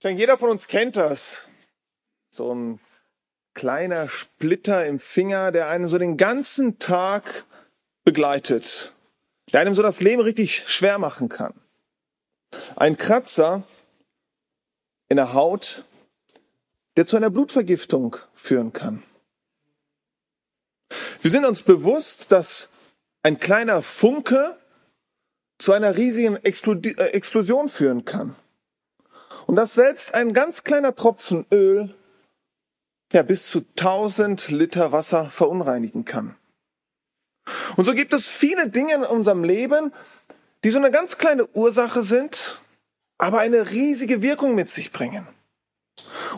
[0.00, 1.46] Ich denke, jeder von uns kennt das.
[2.30, 2.80] So ein
[3.52, 7.44] kleiner Splitter im Finger, der einen so den ganzen Tag
[8.02, 8.94] begleitet,
[9.52, 11.52] der einem so das Leben richtig schwer machen kann.
[12.76, 13.64] Ein Kratzer
[15.10, 15.84] in der Haut,
[16.96, 19.02] der zu einer Blutvergiftung führen kann.
[21.20, 22.70] Wir sind uns bewusst, dass
[23.22, 24.56] ein kleiner Funke
[25.58, 28.34] zu einer riesigen äh, Explosion führen kann.
[29.50, 31.92] Und dass selbst ein ganz kleiner Tropfen Öl
[33.12, 36.36] ja bis zu 1000 Liter Wasser verunreinigen kann.
[37.74, 39.92] Und so gibt es viele Dinge in unserem Leben,
[40.62, 42.60] die so eine ganz kleine Ursache sind,
[43.18, 45.26] aber eine riesige Wirkung mit sich bringen.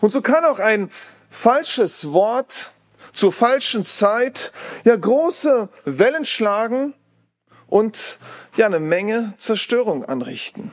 [0.00, 0.88] Und so kann auch ein
[1.28, 2.72] falsches Wort
[3.12, 4.52] zur falschen Zeit
[4.86, 6.94] ja große Wellen schlagen
[7.66, 8.18] und
[8.56, 10.72] ja eine Menge Zerstörung anrichten.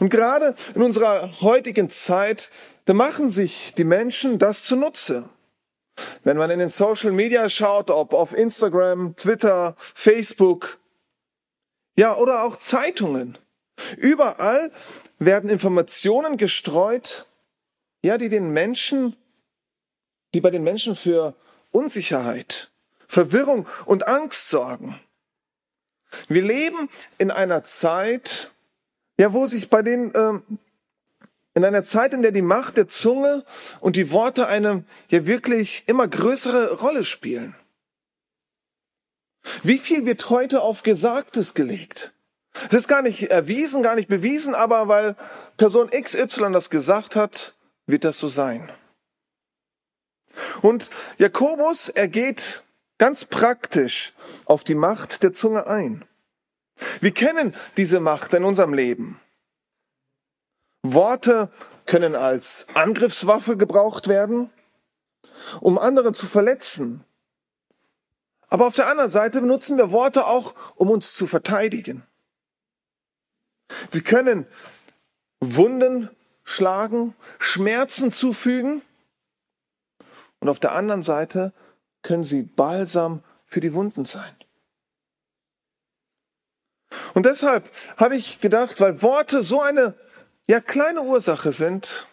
[0.00, 2.50] Und gerade in unserer heutigen Zeit,
[2.84, 5.28] da machen sich die Menschen das zunutze.
[6.24, 10.78] Wenn man in den Social Media schaut, ob auf Instagram, Twitter, Facebook,
[11.96, 13.36] ja, oder auch Zeitungen.
[13.96, 14.70] Überall
[15.18, 17.26] werden Informationen gestreut,
[18.04, 19.16] ja, die den Menschen,
[20.32, 21.34] die bei den Menschen für
[21.72, 22.70] Unsicherheit,
[23.08, 25.00] Verwirrung und Angst sorgen.
[26.28, 28.52] Wir leben in einer Zeit,
[29.18, 30.42] ja, wo sich bei den, ähm,
[31.54, 33.44] in einer Zeit, in der die Macht der Zunge
[33.80, 37.54] und die Worte eine ja wirklich immer größere Rolle spielen.
[39.62, 42.12] Wie viel wird heute auf Gesagtes gelegt?
[42.68, 45.16] Es ist gar nicht erwiesen, gar nicht bewiesen, aber weil
[45.56, 48.70] Person XY das gesagt hat, wird das so sein.
[50.62, 52.62] Und Jakobus, er geht
[52.98, 54.12] ganz praktisch
[54.44, 56.04] auf die Macht der Zunge ein.
[57.00, 59.20] Wir kennen diese Macht in unserem Leben.
[60.82, 61.50] Worte
[61.86, 64.50] können als Angriffswaffe gebraucht werden,
[65.60, 67.04] um andere zu verletzen.
[68.48, 72.02] Aber auf der anderen Seite benutzen wir Worte auch, um uns zu verteidigen.
[73.90, 74.46] Sie können
[75.40, 76.08] Wunden
[76.44, 78.82] schlagen, Schmerzen zufügen
[80.40, 81.52] und auf der anderen Seite
[82.02, 84.37] können sie Balsam für die Wunden sein.
[87.14, 89.94] Und deshalb habe ich gedacht, weil Worte so eine
[90.48, 92.06] ja kleine Ursache sind,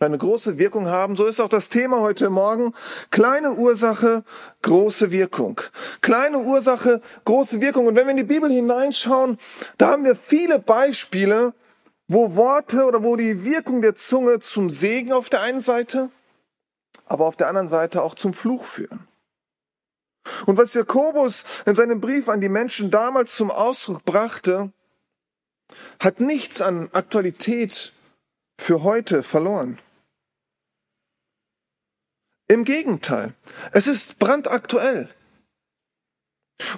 [0.00, 2.74] eine große Wirkung haben, so ist auch das Thema heute Morgen.
[3.10, 4.24] Kleine Ursache,
[4.62, 5.60] große Wirkung.
[6.00, 7.86] Kleine Ursache, große Wirkung.
[7.86, 9.38] Und wenn wir in die Bibel hineinschauen,
[9.78, 11.54] da haben wir viele Beispiele,
[12.08, 16.10] wo Worte oder wo die Wirkung der Zunge zum Segen auf der einen Seite,
[17.06, 19.08] aber auf der anderen Seite auch zum Fluch führen.
[20.46, 24.72] Und was Jakobus in seinem Brief an die Menschen damals zum Ausdruck brachte,
[26.00, 27.92] hat nichts an Aktualität
[28.58, 29.78] für heute verloren.
[32.48, 33.34] Im Gegenteil,
[33.72, 35.08] es ist brandaktuell.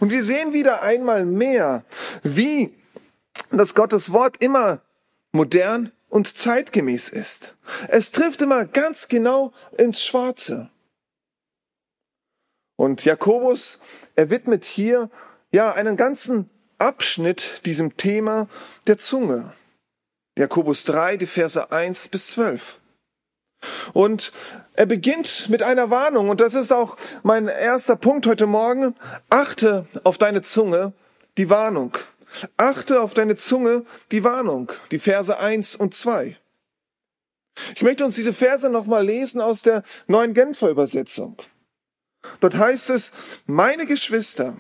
[0.01, 1.84] Und wir sehen wieder einmal mehr,
[2.23, 2.75] wie
[3.51, 4.81] das Gottes Wort immer
[5.33, 7.57] modern und zeitgemäß ist.
[7.89, 10.71] Es trifft immer ganz genau ins Schwarze.
[12.76, 13.78] Und Jakobus,
[14.14, 15.10] er widmet hier
[15.50, 18.48] ja einen ganzen Abschnitt diesem Thema
[18.87, 19.53] der Zunge.
[20.37, 22.78] Jakobus 3, die Verse 1 bis 12.
[23.94, 24.32] Und
[24.75, 28.94] er beginnt mit einer Warnung, und das ist auch mein erster Punkt heute Morgen.
[29.31, 30.92] Achte auf deine Zunge,
[31.38, 31.97] die Warnung.
[32.59, 36.36] Achte auf deine Zunge, die Warnung, die Verse 1 und 2.
[37.75, 41.36] Ich möchte uns diese Verse nochmal lesen aus der neuen Genfer Übersetzung.
[42.41, 43.12] Dort heißt es,
[43.47, 44.56] meine Geschwister,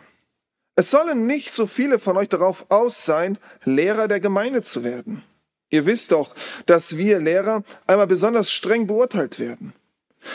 [0.78, 5.22] es sollen nicht so viele von euch darauf aus sein, Lehrer der Gemeinde zu werden.
[5.70, 6.34] Ihr wisst doch,
[6.66, 9.72] dass wir Lehrer einmal besonders streng beurteilt werden.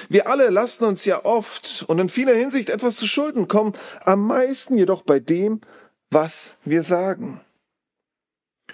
[0.09, 4.25] Wir alle lassen uns ja oft und in vieler Hinsicht etwas zu Schulden kommen, am
[4.25, 5.61] meisten jedoch bei dem,
[6.09, 7.39] was wir sagen.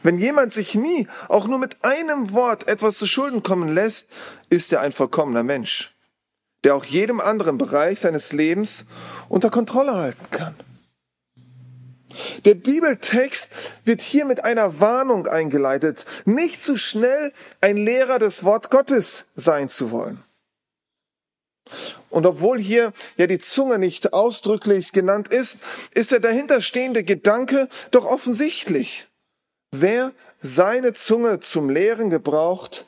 [0.03, 4.09] Wenn jemand sich nie, auch nur mit einem Wort etwas zu Schulden kommen lässt,
[4.49, 5.96] ist er ein vollkommener Mensch
[6.67, 8.83] der auch jedem anderen Bereich seines Lebens
[9.29, 10.53] unter Kontrolle halten kann.
[12.43, 17.31] Der Bibeltext wird hier mit einer Warnung eingeleitet, nicht zu schnell
[17.61, 20.21] ein Lehrer des Wort Gottes sein zu wollen.
[22.09, 25.59] Und obwohl hier ja die Zunge nicht ausdrücklich genannt ist,
[25.93, 29.07] ist der dahinterstehende Gedanke doch offensichtlich.
[29.71, 30.11] Wer
[30.41, 32.85] seine Zunge zum Lehren gebraucht,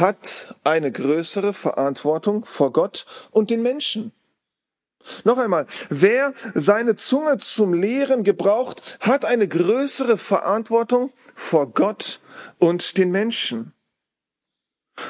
[0.00, 4.12] hat eine größere Verantwortung vor Gott und den Menschen.
[5.24, 12.20] Noch einmal, wer seine Zunge zum Lehren gebraucht, hat eine größere Verantwortung vor Gott
[12.58, 13.72] und den Menschen.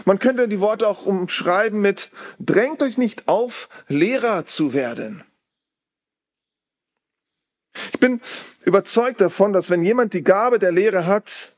[0.04, 5.24] Man könnte die Worte auch umschreiben mit, drängt euch nicht auf, Lehrer zu werden.
[7.92, 8.20] Ich bin
[8.64, 11.54] überzeugt davon, dass wenn jemand die Gabe der Lehre hat,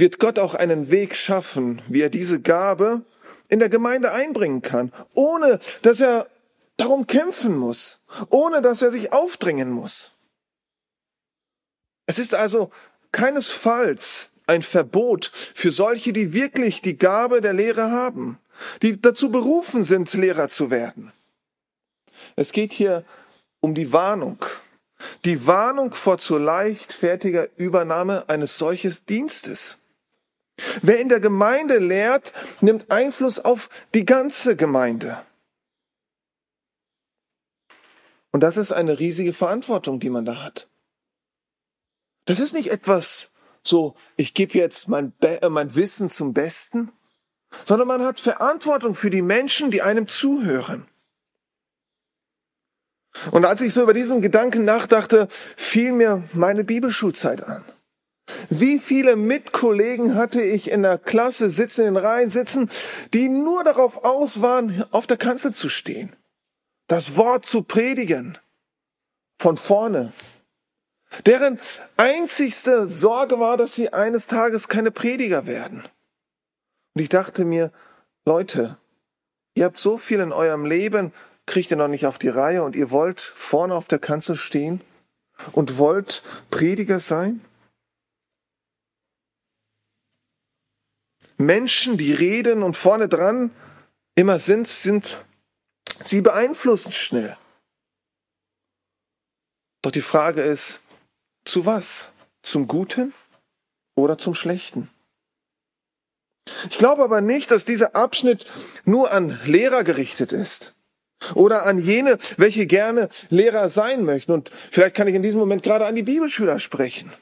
[0.00, 3.02] wird Gott auch einen Weg schaffen, wie er diese Gabe
[3.48, 6.26] in der Gemeinde einbringen kann, ohne dass er
[6.76, 10.12] darum kämpfen muss, ohne dass er sich aufdrängen muss.
[12.06, 12.70] Es ist also
[13.12, 18.38] keinesfalls ein Verbot für solche, die wirklich die Gabe der Lehre haben,
[18.82, 21.12] die dazu berufen sind, Lehrer zu werden.
[22.36, 23.04] Es geht hier
[23.60, 24.44] um die Warnung,
[25.24, 29.79] die Warnung vor zu leichtfertiger Übernahme eines solches Dienstes.
[30.82, 35.24] Wer in der Gemeinde lehrt, nimmt Einfluss auf die ganze Gemeinde.
[38.32, 40.68] Und das ist eine riesige Verantwortung, die man da hat.
[42.26, 46.92] Das ist nicht etwas so, ich gebe jetzt mein, Be äh, mein Wissen zum Besten,
[47.66, 50.86] sondern man hat Verantwortung für die Menschen, die einem zuhören.
[53.32, 57.64] Und als ich so über diesen Gedanken nachdachte, fiel mir meine Bibelschulzeit an.
[58.48, 62.70] Wie viele Mitkollegen hatte ich in der Klasse sitzen, in den Reihen sitzen,
[63.14, 66.14] die nur darauf aus waren, auf der Kanzel zu stehen,
[66.88, 68.38] das Wort zu predigen,
[69.38, 70.12] von vorne.
[71.26, 71.58] Deren
[71.96, 75.82] einzigste Sorge war, dass sie eines Tages keine Prediger werden.
[76.94, 77.72] Und ich dachte mir,
[78.24, 78.76] Leute,
[79.54, 81.12] ihr habt so viel in eurem Leben,
[81.46, 84.80] kriegt ihr noch nicht auf die Reihe und ihr wollt vorne auf der Kanzel stehen
[85.52, 87.40] und wollt Prediger sein?
[91.40, 93.50] Menschen, die reden und vorne dran
[94.14, 95.24] immer sind, sind,
[96.04, 97.36] sie beeinflussen schnell.
[99.82, 100.80] Doch die Frage ist,
[101.44, 102.08] zu was?
[102.42, 103.14] Zum Guten
[103.94, 104.90] oder zum Schlechten?
[106.68, 108.44] Ich glaube aber nicht, dass dieser Abschnitt
[108.84, 110.74] nur an Lehrer gerichtet ist.
[111.34, 114.32] Oder an jene, welche gerne Lehrer sein möchten.
[114.32, 117.12] Und vielleicht kann ich in diesem Moment gerade an die Bibelschüler sprechen.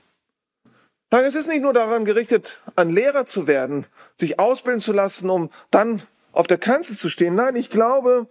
[1.10, 3.86] Nein, es ist nicht nur daran gerichtet, an Lehrer zu werden,
[4.18, 6.02] sich ausbilden zu lassen, um dann
[6.32, 7.34] auf der Kanzel zu stehen.
[7.34, 8.28] Nein, ich glaube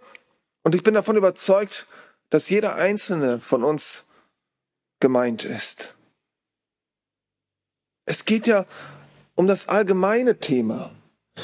[0.62, 1.86] und ich bin davon überzeugt,
[2.30, 4.04] dass jeder einzelne von uns
[5.00, 5.96] gemeint ist.
[8.04, 8.64] Es geht ja
[9.34, 10.94] um das allgemeine Thema,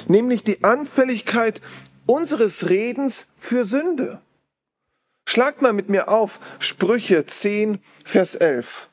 [0.08, 1.60] nämlich die Anfälligkeit
[2.06, 4.20] unseres Redens für Sünde.
[5.26, 8.88] Schlagt mal mit mir auf Sprüche 10, Vers 11.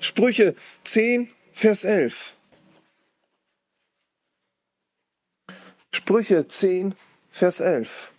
[0.00, 0.54] Sprüche
[0.84, 2.34] 10, Vers 11.
[5.94, 6.94] Sprüche 10,
[7.30, 8.10] Vers 11.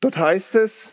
[0.00, 0.92] Dort heißt es,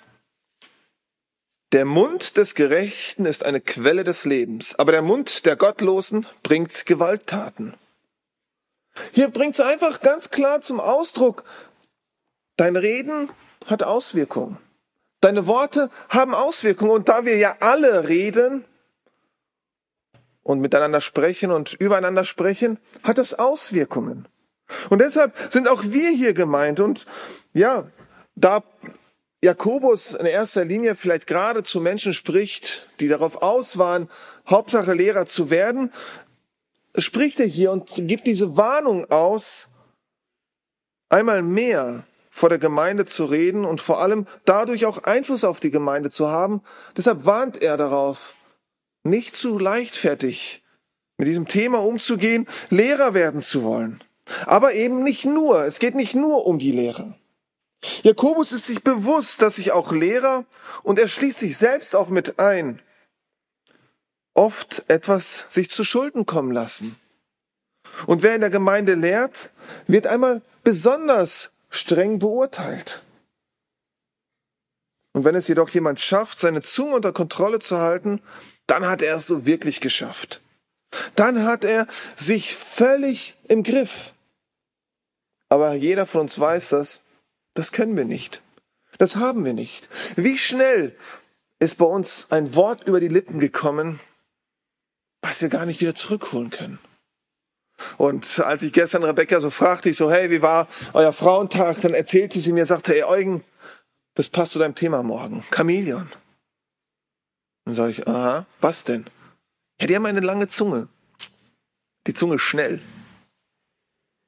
[1.72, 6.86] der Mund des Gerechten ist eine Quelle des Lebens, aber der Mund der Gottlosen bringt
[6.86, 7.76] Gewalttaten.
[9.12, 11.44] Hier bringt es einfach ganz klar zum Ausdruck,
[12.58, 13.30] dein Reden
[13.66, 14.58] hat Auswirkungen.
[15.22, 18.64] Deine Worte haben Auswirkungen und da wir ja alle reden
[20.44, 24.28] und miteinander sprechen und übereinander sprechen, hat es Auswirkungen.
[24.90, 27.06] Und deshalb sind auch wir hier gemeint und
[27.54, 27.86] ja,
[28.36, 28.64] da
[29.44, 34.10] Jakobus in erster Linie vielleicht gerade zu Menschen spricht, die darauf aus waren,
[34.50, 35.92] Hauptsache Lehrer zu werden,
[36.98, 39.70] spricht er hier und gibt diese Warnung aus,
[41.10, 45.72] einmal mehr vor der Gemeinde zu reden und vor allem dadurch auch Einfluss auf die
[45.72, 46.62] Gemeinde zu haben.
[46.98, 48.34] Deshalb warnt er darauf,
[49.04, 50.64] nicht zu leichtfertig
[51.18, 54.04] mit diesem Thema umzugehen, Lehrer werden zu wollen.
[54.46, 57.16] Aber eben nicht nur, es geht nicht nur um die Lehre.
[58.04, 60.46] Jakobus ist sich bewusst, dass sich auch Lehrer,
[60.84, 62.82] und er schließt sich selbst auch mit ein,
[64.36, 66.96] oft etwas sich zu Schulden kommen lassen.
[68.06, 69.50] Und wer in der Gemeinde lehrt,
[69.88, 73.04] wird einmal besonders streng beurteilt.
[75.14, 78.22] Und wenn es jedoch jemand schafft, seine Zunge unter Kontrolle zu halten,
[78.68, 80.42] dann hat er es so wirklich geschafft.
[81.16, 84.14] Dann hat er sich völlig im Griff.
[85.48, 87.02] Aber jeder von uns weiß das,
[87.54, 88.42] das können wir nicht.
[88.98, 89.88] Das haben wir nicht.
[90.16, 90.96] Wie schnell
[91.60, 94.00] ist bei uns ein Wort über die Lippen gekommen,
[95.26, 96.80] was wir gar nicht wieder zurückholen können.
[97.98, 101.82] Und als ich gestern Rebecca so fragte, ich so, hey, wie war euer Frauentag?
[101.82, 103.44] Dann erzählte sie mir, sagte, hey Eugen,
[104.14, 105.44] das passt zu deinem Thema morgen.
[105.52, 106.10] Chamäleon.
[107.66, 109.06] Dann sage ich, aha, was denn?
[109.82, 110.88] Ja, die haben eine lange Zunge.
[112.08, 112.82] Die Zunge schnell.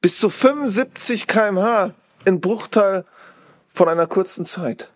[0.02, 1.94] Bis zu 75 kmh
[2.26, 3.06] in Bruchteil
[3.74, 4.92] von einer kurzen Zeit.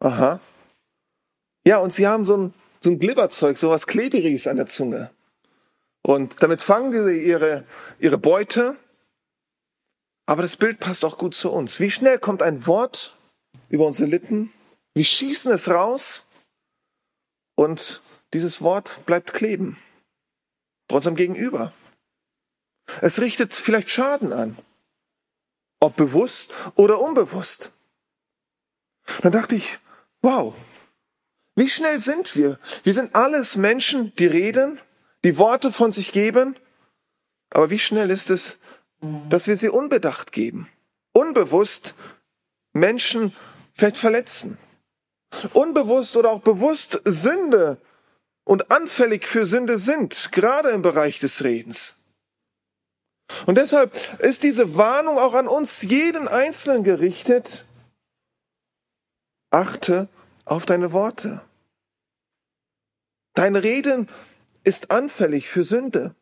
[0.00, 0.40] Aha.
[1.64, 5.10] Ja, und sie haben so ein, so ein Glibberzeug, so was Klebriges an der Zunge.
[6.02, 7.64] Und damit fangen sie ihre,
[8.00, 8.76] ihre Beute.
[10.26, 11.80] Aber das Bild passt auch gut zu uns.
[11.80, 13.16] Wie schnell kommt ein Wort
[13.68, 14.52] über unsere Lippen?
[14.94, 16.24] Wir schießen es raus
[17.54, 19.78] und dieses Wort bleibt kleben.
[20.88, 21.72] Bei unserem Gegenüber.
[23.00, 24.58] Es richtet vielleicht Schaden an.
[25.80, 27.72] Ob bewusst oder unbewusst.
[29.22, 29.78] Dann dachte ich,
[30.20, 30.54] wow,
[31.54, 32.58] wie schnell sind wir?
[32.82, 34.80] Wir sind alles Menschen, die reden,
[35.24, 36.56] die Worte von sich geben.
[37.50, 38.58] Aber wie schnell ist es,
[39.28, 40.68] dass wir sie unbedacht geben?
[41.12, 41.94] Unbewusst
[42.72, 43.34] Menschen
[43.74, 44.56] vielleicht verletzen.
[45.52, 47.78] Unbewusst oder auch bewusst Sünde
[48.44, 51.98] und anfällig für Sünde sind, gerade im Bereich des Redens.
[53.46, 57.66] Und deshalb ist diese Warnung auch an uns jeden Einzelnen gerichtet.
[59.50, 60.08] Achte
[60.44, 61.40] auf deine Worte.
[63.34, 64.08] Dein Reden
[64.64, 66.14] ist anfällig für Sünde.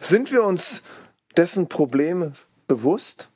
[0.00, 0.82] Sind wir uns
[1.36, 2.32] dessen Probleme
[2.66, 3.30] bewusst?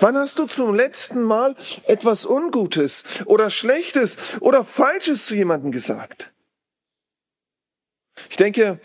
[0.00, 6.32] Wann hast du zum letzten Mal etwas Ungutes oder Schlechtes oder Falsches zu jemandem gesagt?
[8.28, 8.80] Ich denke,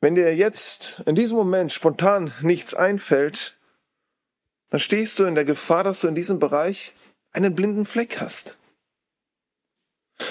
[0.00, 3.58] wenn dir jetzt in diesem Moment spontan nichts einfällt,
[4.70, 6.94] dann stehst du in der Gefahr, dass du in diesem Bereich
[7.32, 8.58] einen blinden Fleck hast.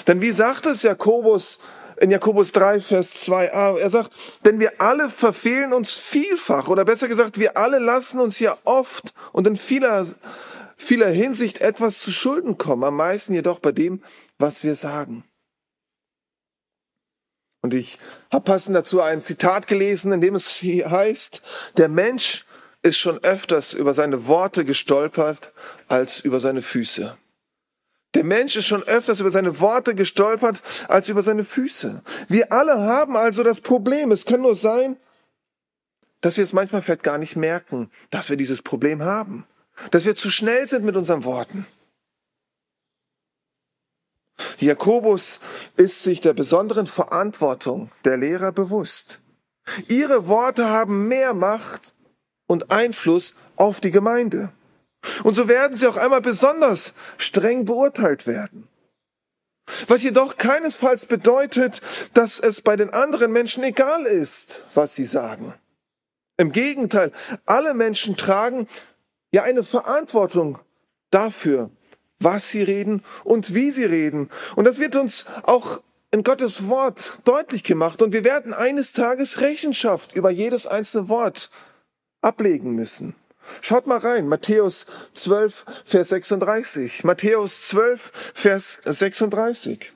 [0.06, 1.58] Denn wie sagt es Jakobus
[2.00, 3.78] in Jakobus 3, Vers 2a?
[3.78, 4.12] Er sagt,
[4.44, 9.14] denn wir alle verfehlen uns vielfach, oder besser gesagt, wir alle lassen uns ja oft
[9.32, 10.06] und in vieler,
[10.76, 14.02] vieler Hinsicht etwas zu Schulden kommen, am meisten jedoch bei dem,
[14.38, 15.24] was wir sagen.
[17.62, 17.98] Und ich
[18.32, 21.42] habe passend dazu ein Zitat gelesen, in dem es heißt,
[21.76, 22.44] der Mensch
[22.82, 25.52] ist schon öfters über seine Worte gestolpert
[25.88, 27.16] als über seine Füße.
[28.14, 32.02] Der Mensch ist schon öfters über seine Worte gestolpert als über seine Füße.
[32.28, 34.10] Wir alle haben also das Problem.
[34.12, 34.96] Es kann nur sein,
[36.20, 39.46] dass wir es manchmal vielleicht gar nicht merken, dass wir dieses Problem haben.
[39.90, 41.66] Dass wir zu schnell sind mit unseren Worten.
[44.58, 45.40] Jakobus
[45.76, 49.20] ist sich der besonderen Verantwortung der Lehrer bewusst.
[49.88, 51.94] Ihre Worte haben mehr Macht
[52.46, 54.52] und Einfluss auf die Gemeinde.
[55.24, 58.68] Und so werden sie auch einmal besonders streng beurteilt werden.
[59.88, 61.80] Was jedoch keinesfalls bedeutet,
[62.14, 65.54] dass es bei den anderen Menschen egal ist, was sie sagen.
[66.36, 67.12] Im Gegenteil,
[67.46, 68.66] alle Menschen tragen
[69.32, 70.58] ja eine Verantwortung
[71.10, 71.70] dafür,
[72.18, 74.30] was sie reden und wie sie reden.
[74.56, 78.02] Und das wird uns auch in Gottes Wort deutlich gemacht.
[78.02, 81.50] Und wir werden eines Tages Rechenschaft über jedes einzelne Wort
[82.22, 83.14] ablegen müssen.
[83.60, 87.04] Schaut mal rein, Matthäus 12, Vers 36.
[87.04, 89.92] Matthäus 12, Vers 36.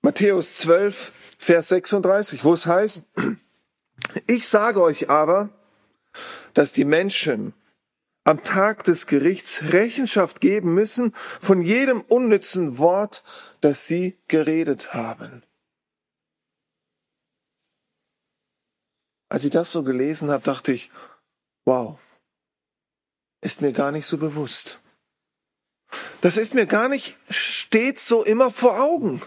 [0.00, 3.04] Matthäus 12, Vers 36, wo es heißt,
[4.26, 5.50] ich sage euch aber,
[6.54, 7.52] dass die Menschen
[8.28, 13.24] am Tag des Gerichts Rechenschaft geben müssen von jedem unnützen Wort,
[13.62, 15.42] das sie geredet haben.
[19.30, 20.90] Als ich das so gelesen habe, dachte ich,
[21.64, 21.98] wow,
[23.40, 24.78] ist mir gar nicht so bewusst.
[26.20, 29.22] Das ist mir gar nicht stets so immer vor Augen.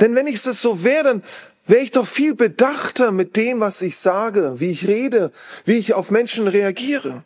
[0.00, 1.24] Denn wenn ich das so wäre, dann
[1.66, 5.30] wäre ich doch viel bedachter mit dem, was ich sage, wie ich rede,
[5.64, 7.24] wie ich auf Menschen reagiere.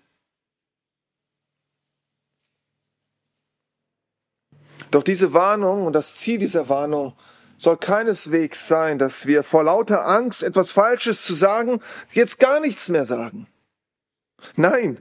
[4.91, 7.15] Doch diese Warnung und das Ziel dieser Warnung
[7.59, 11.81] soll keineswegs sein, dass wir vor lauter Angst, etwas Falsches zu sagen,
[12.11, 13.47] jetzt gar nichts mehr sagen.
[14.57, 14.99] Nein,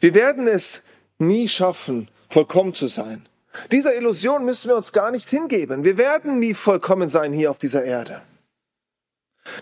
[0.00, 0.82] wir werden es
[1.18, 3.28] nie schaffen, vollkommen zu sein.
[3.72, 5.84] Dieser Illusion müssen wir uns gar nicht hingeben.
[5.84, 8.22] Wir werden nie vollkommen sein hier auf dieser Erde.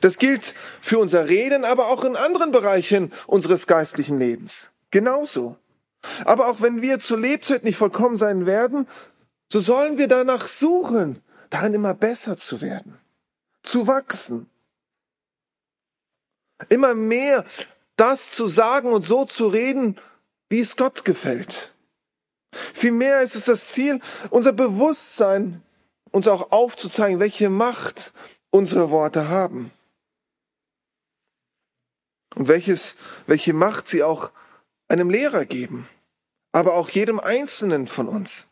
[0.01, 4.71] Das gilt für unser Reden, aber auch in anderen Bereichen unseres geistlichen Lebens.
[4.91, 5.57] Genauso.
[6.25, 8.87] Aber auch wenn wir zur Lebzeit nicht vollkommen sein werden,
[9.55, 12.99] so sollen wir danach suchen, darin immer besser zu werden,
[13.63, 14.51] zu wachsen,
[16.71, 17.45] immer mehr
[17.95, 19.97] das zu sagen und so zu reden,
[20.49, 21.73] wie es Gott gefällt.
[22.73, 25.63] Vielmehr ist es das Ziel, unser Bewusstsein
[26.11, 28.13] uns auch aufzuzeigen, welche Macht
[28.51, 29.71] unsere Worte haben.
[32.35, 32.97] Und welches,
[33.29, 34.33] welche Macht sie auch
[34.89, 35.89] einem Lehrer geben,
[36.51, 38.49] aber auch jedem Einzelnen von uns.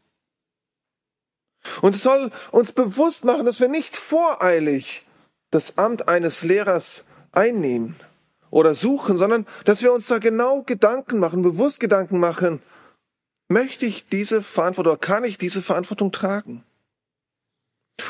[1.81, 5.07] Und es soll uns bewusst machen, dass wir nicht voreilig
[5.51, 7.97] das Amt eines Lehrers einnehmen
[8.51, 12.61] oder suchen, sondern dass wir uns da genau Gedanken machen, bewusst Gedanken machen,
[13.49, 16.65] möchte ich diese Verantwortung oder kann ich diese Verantwortung tragen?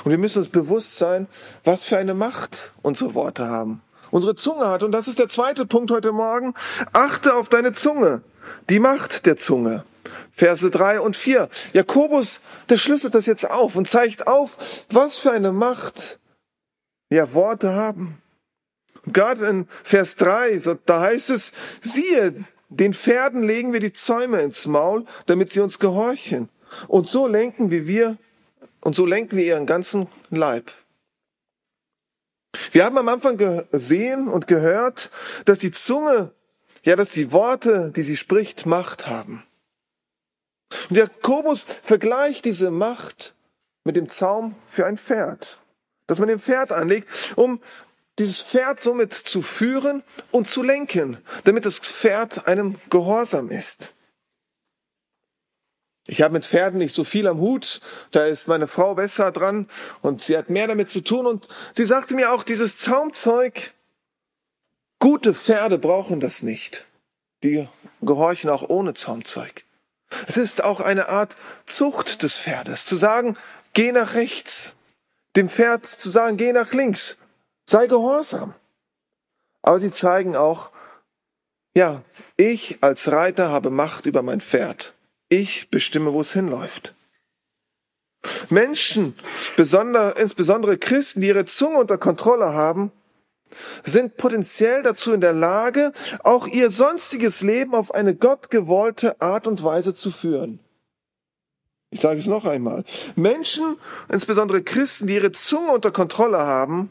[0.05, 1.29] Und wir müssen uns bewusst sein,
[1.65, 3.83] was für eine Macht unsere Worte haben.
[4.11, 6.55] Unsere Zunge hat, und das ist der zweite Punkt heute Morgen,
[6.93, 8.23] achte auf deine Zunge,
[8.69, 9.85] die Macht der Zunge.
[10.33, 11.49] Verse drei und vier.
[11.73, 14.57] Jakobus, der schlüsselt das jetzt auf und zeigt auf,
[14.91, 16.21] was für eine Macht
[17.11, 18.23] ja Worte haben.
[19.05, 23.93] Und gerade in Vers drei, so, da heißt es, siehe, den Pferden legen wir die
[23.93, 26.49] Zäume ins Maul, damit sie uns gehorchen.
[26.89, 28.17] Und so lenken wir wir,
[28.81, 30.73] und so lenken wir ihren ganzen Leib.
[32.73, 35.11] Wir haben am Anfang gesehen und gehört,
[35.45, 36.33] dass die Zunge,
[36.83, 39.45] ja, dass die Worte, die sie spricht, Macht haben.
[40.91, 43.35] Und Jakobus vergleicht diese Macht
[43.85, 45.61] mit dem Zaum für ein Pferd,
[46.07, 47.61] dass man dem Pferd anlegt, um
[48.19, 53.95] dieses Pferd somit zu führen und zu lenken, damit das Pferd einem gehorsam ist.
[56.07, 59.69] Ich habe mit Pferden nicht so viel am Hut, da ist meine Frau besser dran
[60.03, 63.73] und sie hat mehr damit zu tun und sie sagte mir auch, dieses Zaumzeug,
[64.99, 66.87] gute Pferde brauchen das nicht.
[67.45, 67.69] Die
[68.01, 69.65] gehorchen auch ohne Zaumzeug.
[70.27, 73.37] Es ist auch eine Art Zucht des Pferdes, zu sagen,
[73.73, 74.77] geh nach rechts,
[75.37, 77.17] dem Pferd zu sagen, geh nach links,
[77.65, 78.55] sei gehorsam.
[79.63, 80.71] Aber sie zeigen auch,
[81.75, 82.03] ja,
[82.37, 84.95] ich als Reiter habe Macht über mein Pferd.
[85.29, 86.95] Ich bestimme, wo es hinläuft.
[88.51, 89.17] Menschen,
[89.57, 92.93] insbesondere Christen, die ihre Zunge unter Kontrolle haben,
[93.85, 95.93] sind potenziell dazu in der Lage,
[96.23, 100.61] auch ihr sonstiges Leben auf eine gottgewollte Art und Weise zu führen.
[101.91, 102.85] Ich sage es noch einmal.
[103.17, 103.77] Menschen,
[104.09, 106.91] insbesondere Christen, die ihre Zunge unter Kontrolle haben,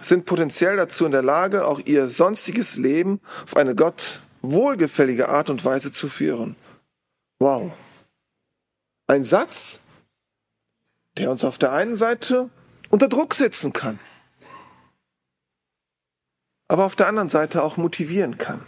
[0.00, 5.50] sind potenziell dazu in der Lage, auch ihr sonstiges Leben auf eine Gott wohlgefällige Art
[5.50, 6.54] und Weise zu führen.
[7.40, 7.72] Wow.
[9.08, 9.80] Ein Satz,
[11.16, 12.50] der uns auf der einen Seite
[12.90, 13.98] unter Druck setzen kann
[16.68, 18.60] aber auf der anderen Seite auch motivieren kann.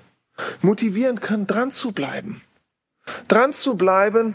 [0.62, 2.42] Motivieren kann, dran zu bleiben.
[3.28, 4.34] Dran zu bleiben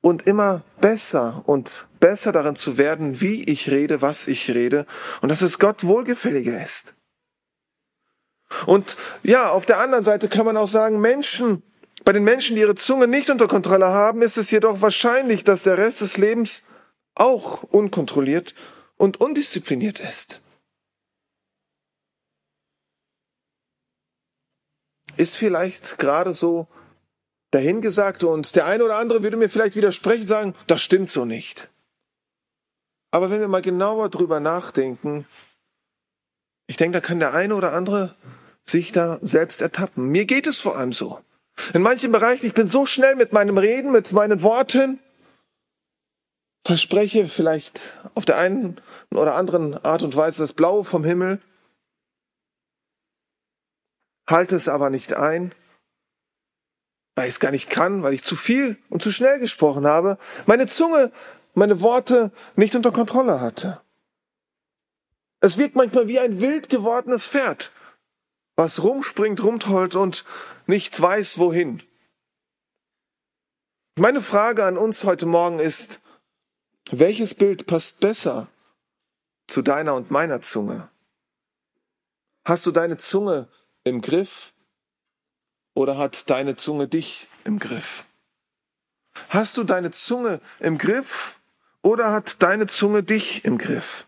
[0.00, 4.86] und immer besser und besser darin zu werden, wie ich rede, was ich rede
[5.20, 6.94] und dass es Gott wohlgefälliger ist.
[8.66, 11.62] Und ja, auf der anderen Seite kann man auch sagen, Menschen,
[12.04, 15.64] bei den Menschen, die ihre Zunge nicht unter Kontrolle haben, ist es jedoch wahrscheinlich, dass
[15.64, 16.62] der Rest des Lebens
[17.14, 18.54] auch unkontrolliert
[18.96, 20.40] und undiszipliniert ist.
[25.18, 26.68] Ist vielleicht gerade so
[27.50, 31.70] dahingesagt und der eine oder andere würde mir vielleicht widersprechen, sagen, das stimmt so nicht.
[33.10, 35.26] Aber wenn wir mal genauer drüber nachdenken,
[36.66, 38.14] ich denke, da kann der eine oder andere
[38.64, 40.08] sich da selbst ertappen.
[40.08, 41.20] Mir geht es vor allem so.
[41.72, 45.00] In manchen Bereichen, ich bin so schnell mit meinem Reden, mit meinen Worten,
[46.64, 48.78] verspreche vielleicht auf der einen
[49.10, 51.40] oder anderen Art und Weise das Blaue vom Himmel,
[54.28, 55.54] halte es aber nicht ein,
[57.16, 60.18] weil ich es gar nicht kann, weil ich zu viel und zu schnell gesprochen habe,
[60.46, 61.10] meine Zunge,
[61.54, 63.80] meine Worte nicht unter Kontrolle hatte.
[65.40, 67.72] Es wirkt manchmal wie ein wild gewordenes Pferd,
[68.54, 70.24] was rumspringt, rumtollt und
[70.66, 71.82] nicht weiß wohin.
[73.96, 76.00] Meine Frage an uns heute Morgen ist,
[76.90, 78.48] welches Bild passt besser
[79.48, 80.88] zu deiner und meiner Zunge?
[82.44, 83.48] Hast du deine Zunge
[83.88, 84.52] im Griff
[85.74, 88.04] oder hat deine Zunge dich im Griff?
[89.28, 91.40] Hast du deine Zunge im Griff
[91.82, 94.06] oder hat deine Zunge dich im Griff?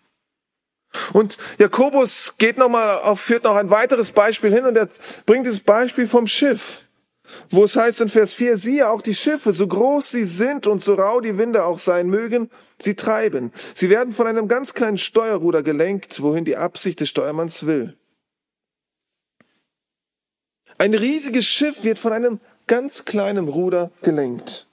[1.12, 4.88] Und Jakobus geht noch mal auf, führt noch ein weiteres Beispiel hin und er
[5.26, 6.84] bringt das Beispiel vom Schiff,
[7.48, 10.82] wo es heißt in Vers 4, siehe auch die Schiffe, so groß sie sind und
[10.82, 12.50] so rau die Winde auch sein mögen,
[12.82, 13.52] sie treiben.
[13.74, 17.96] Sie werden von einem ganz kleinen Steuerruder gelenkt, wohin die Absicht des Steuermanns will.
[20.80, 24.66] Ein riesiges Schiff wird von einem ganz kleinen Ruder gelenkt.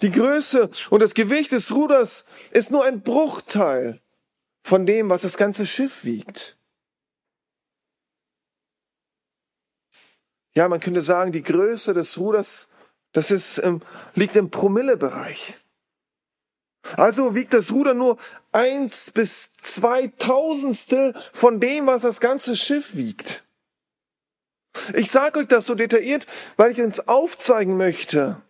[0.00, 4.00] Die Größe und das Gewicht des Ruders ist nur ein Bruchteil
[4.62, 6.56] von dem, was das ganze Schiff wiegt.
[10.54, 12.70] Ja, man könnte sagen, die Größe des Ruders,
[13.12, 13.82] das ist, ähm,
[14.14, 15.58] liegt im Promillebereich.
[16.96, 18.16] Also wiegt das Ruder nur
[18.50, 23.44] eins bis zwei Tausendstel von dem, was das ganze Schiff wiegt.
[24.94, 28.40] Ich sage euch das so detailliert, weil ich uns aufzeigen möchte,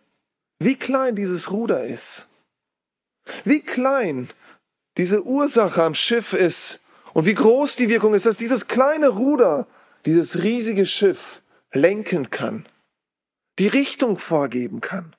[0.59, 2.27] wie klein dieses Ruder ist.
[3.43, 4.29] Wie klein
[4.97, 6.81] diese Ursache am Schiff ist
[7.13, 9.67] und wie groß die Wirkung ist, dass dieses kleine Ruder
[10.05, 12.67] dieses riesige Schiff lenken kann,
[13.59, 15.15] die Richtung vorgeben kann.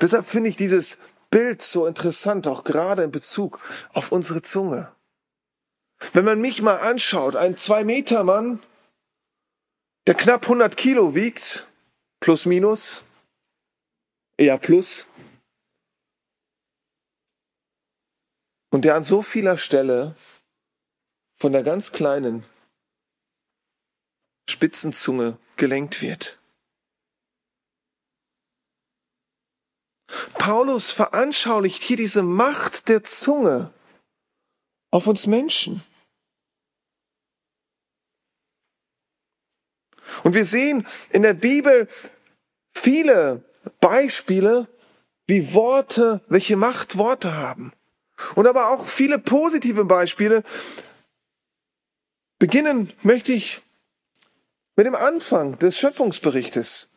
[0.00, 0.98] Deshalb finde ich dieses
[1.30, 3.60] Bild so interessant, auch gerade in Bezug
[3.92, 4.92] auf unsere Zunge.
[6.12, 8.62] Wenn man mich mal anschaut, ein Zwei-Meter-Mann,
[10.06, 11.70] der knapp 100 Kilo wiegt,
[12.20, 13.04] plus minus,
[14.36, 15.06] eher plus,
[18.70, 20.14] und der an so vieler Stelle
[21.36, 22.44] von der ganz kleinen
[24.48, 26.38] Spitzenzunge gelenkt wird.
[30.34, 33.72] Paulus veranschaulicht hier diese Macht der Zunge
[34.90, 35.82] auf uns Menschen.
[40.22, 41.88] Und wir sehen in der Bibel
[42.74, 43.42] viele
[43.80, 44.68] Beispiele,
[45.26, 47.72] wie Worte, welche Macht Worte haben.
[48.34, 50.42] Und aber auch viele positive Beispiele.
[52.38, 53.60] Beginnen möchte ich
[54.76, 56.90] mit dem Anfang des Schöpfungsberichtes,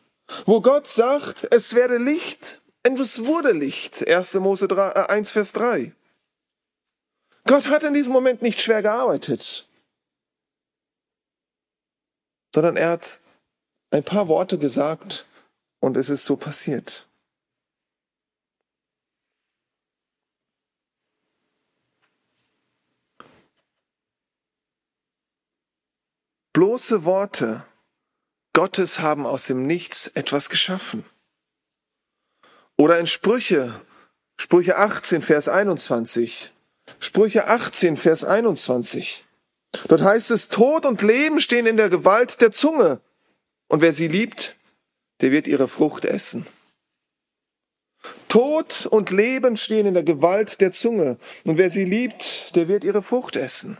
[0.46, 4.06] wo Gott sagt, es werde Licht und es wurde Licht.
[4.08, 4.34] 1.
[4.34, 5.92] Mose 3, 1, äh, Vers 3.
[7.44, 9.68] Gott hat in diesem Moment nicht schwer gearbeitet,
[12.54, 13.20] sondern er hat
[13.90, 15.26] ein paar Worte gesagt
[15.80, 17.08] und es ist so passiert.
[26.52, 27.64] Bloße Worte
[28.52, 31.04] Gottes haben aus dem Nichts etwas geschaffen.
[32.76, 33.72] Oder in Sprüche,
[34.36, 36.52] Sprüche 18, Vers 21.
[36.98, 39.24] Sprüche 18, Vers 21.
[39.88, 43.00] Dort heißt es, Tod und Leben stehen in der Gewalt der Zunge.
[43.68, 44.56] Und wer sie liebt,
[45.20, 46.46] der wird ihre Frucht essen.
[48.28, 51.18] Tod und Leben stehen in der Gewalt der Zunge.
[51.44, 53.78] Und wer sie liebt, der wird ihre Frucht essen.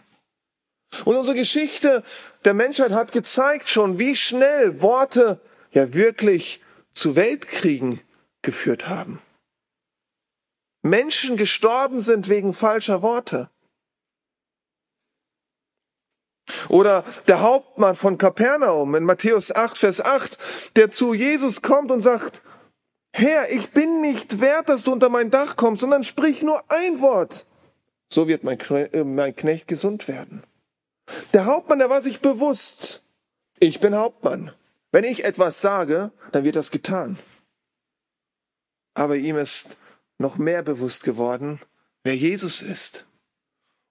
[1.04, 2.02] Und unsere Geschichte
[2.44, 5.40] der Menschheit hat gezeigt schon, wie schnell Worte
[5.72, 6.60] ja wirklich
[6.92, 8.00] zu Weltkriegen
[8.42, 9.20] geführt haben.
[10.82, 13.48] Menschen gestorben sind wegen falscher Worte.
[16.68, 20.38] Oder der Hauptmann von Kapernaum in Matthäus 8, Vers 8,
[20.76, 22.42] der zu Jesus kommt und sagt,
[23.12, 27.00] Herr, ich bin nicht wert, dass du unter mein Dach kommst, sondern sprich nur ein
[27.00, 27.46] Wort.
[28.10, 30.42] So wird mein äh, Knecht gesund werden.
[31.34, 33.02] Der Hauptmann, der war sich bewusst,
[33.58, 34.52] ich bin Hauptmann.
[34.92, 37.18] Wenn ich etwas sage, dann wird das getan.
[38.94, 39.76] Aber ihm ist
[40.18, 41.60] noch mehr bewusst geworden,
[42.04, 43.06] wer Jesus ist.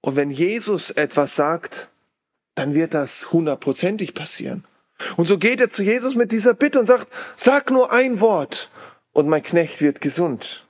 [0.02, 1.90] Und wenn Jesus etwas sagt,
[2.56, 4.66] dann wird das hundertprozentig passieren.
[5.18, 8.70] Und so geht er zu Jesus mit dieser Bitte und sagt, sag nur ein Wort
[9.14, 10.68] und mein Knecht wird gesund.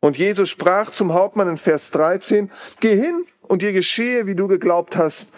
[0.00, 2.50] Und Jesus sprach zum Hauptmann in Vers 13,
[2.80, 5.30] geh hin und dir geschehe, wie du geglaubt hast.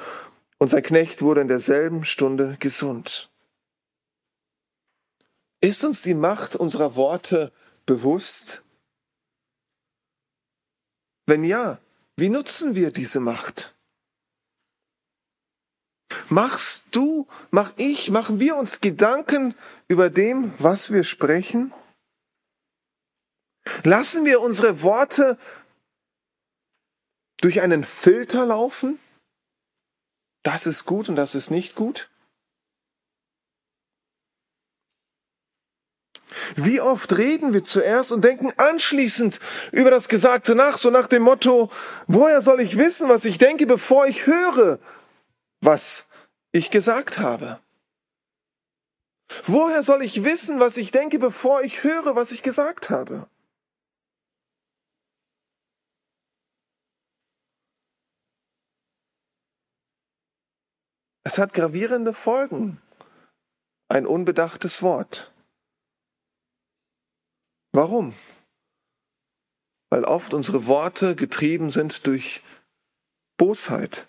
[0.59, 3.31] Und sein Knecht wurde in derselben Stunde gesund.
[5.61, 7.53] Ist uns die Macht unserer Worte
[7.85, 8.65] bewusst?
[11.27, 11.79] Wenn ja,
[12.17, 13.76] wie nutzen wir diese Macht?
[16.29, 19.55] Machst du, mach ich, machen wir uns Gedanken
[19.87, 21.73] über dem, was wir sprechen?
[23.85, 25.39] Lassen wir unsere Worte
[27.41, 28.99] durch einen Filter laufen?
[30.43, 32.11] Das ist gut und das ist nicht gut?
[36.55, 39.41] Wie oft reden wir zuerst und denken anschließend
[39.73, 41.71] über das Gesagte nach, so nach dem Motto,
[42.07, 44.79] woher soll ich wissen, was ich denke, bevor ich höre,
[45.61, 46.06] was
[46.57, 47.61] ich gesagt habe?
[49.47, 53.29] Woher soll ich wissen, was ich denke, bevor ich höre, was ich gesagt habe?
[61.25, 62.81] Es hat gravierende Folgen.
[63.89, 65.33] Ein unbedachtes Wort.
[67.73, 68.15] Warum?
[69.91, 72.43] Weil oft unsere Worte getrieben sind durch
[73.37, 74.07] Bosheit,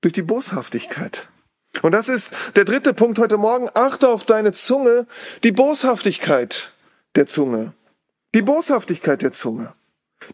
[0.00, 1.28] durch die Boshaftigkeit.
[1.80, 3.68] Und das ist der dritte Punkt heute Morgen.
[3.74, 5.06] Achte auf deine Zunge,
[5.42, 6.74] die Boshaftigkeit
[7.16, 7.72] der Zunge.
[8.34, 9.72] Die Boshaftigkeit der Zunge.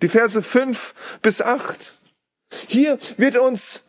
[0.03, 1.95] Die Verse fünf bis acht.
[2.67, 3.85] Hier wird uns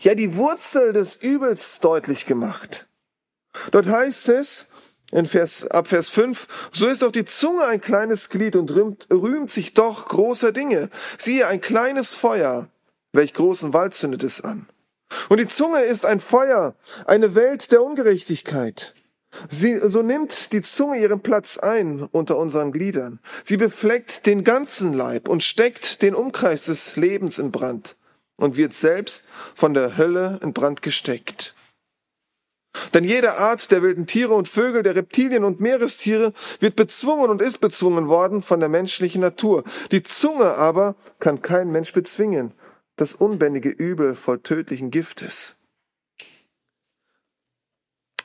[0.00, 2.88] ja die Wurzel des Übels deutlich gemacht.
[3.70, 4.66] Dort heißt es,
[5.12, 9.08] in Vers, ab Vers 5, so ist auch die Zunge ein kleines Glied und rühmt,
[9.12, 10.88] rühmt sich doch großer Dinge.
[11.18, 12.68] Siehe, ein kleines Feuer,
[13.12, 14.68] welch großen Wald zündet es an.
[15.28, 16.74] Und die Zunge ist ein Feuer,
[17.06, 18.94] eine Welt der Ungerechtigkeit.
[19.48, 23.20] Sie, so nimmt die Zunge ihren Platz ein unter unseren Gliedern.
[23.44, 27.96] Sie befleckt den ganzen Leib und steckt den Umkreis des Lebens in Brand
[28.36, 31.54] und wird selbst von der Hölle in Brand gesteckt.
[32.94, 37.42] Denn jede Art der wilden Tiere und Vögel, der Reptilien und Meerestiere wird bezwungen und
[37.42, 39.64] ist bezwungen worden von der menschlichen Natur.
[39.90, 42.52] Die Zunge aber kann kein Mensch bezwingen,
[43.00, 45.56] das unbändige Übel voll tödlichen Giftes.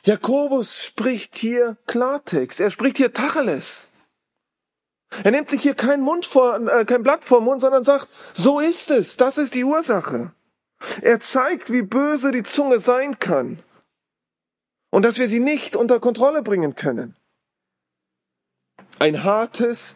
[0.04, 3.88] Jakobus spricht hier Klartext, er spricht hier Tacheles.
[5.24, 8.60] Er nimmt sich hier kein Mund vor, äh, kein Blatt vor Mund, sondern sagt, so
[8.60, 10.32] ist es, das ist die Ursache.
[11.00, 13.62] Er zeigt, wie böse die Zunge sein kann
[14.90, 17.16] und dass wir sie nicht unter Kontrolle bringen können.
[18.98, 19.94] Ein hartes,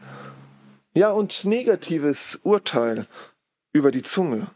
[0.94, 3.06] ja und negatives Urteil
[3.72, 4.50] über die Zunge.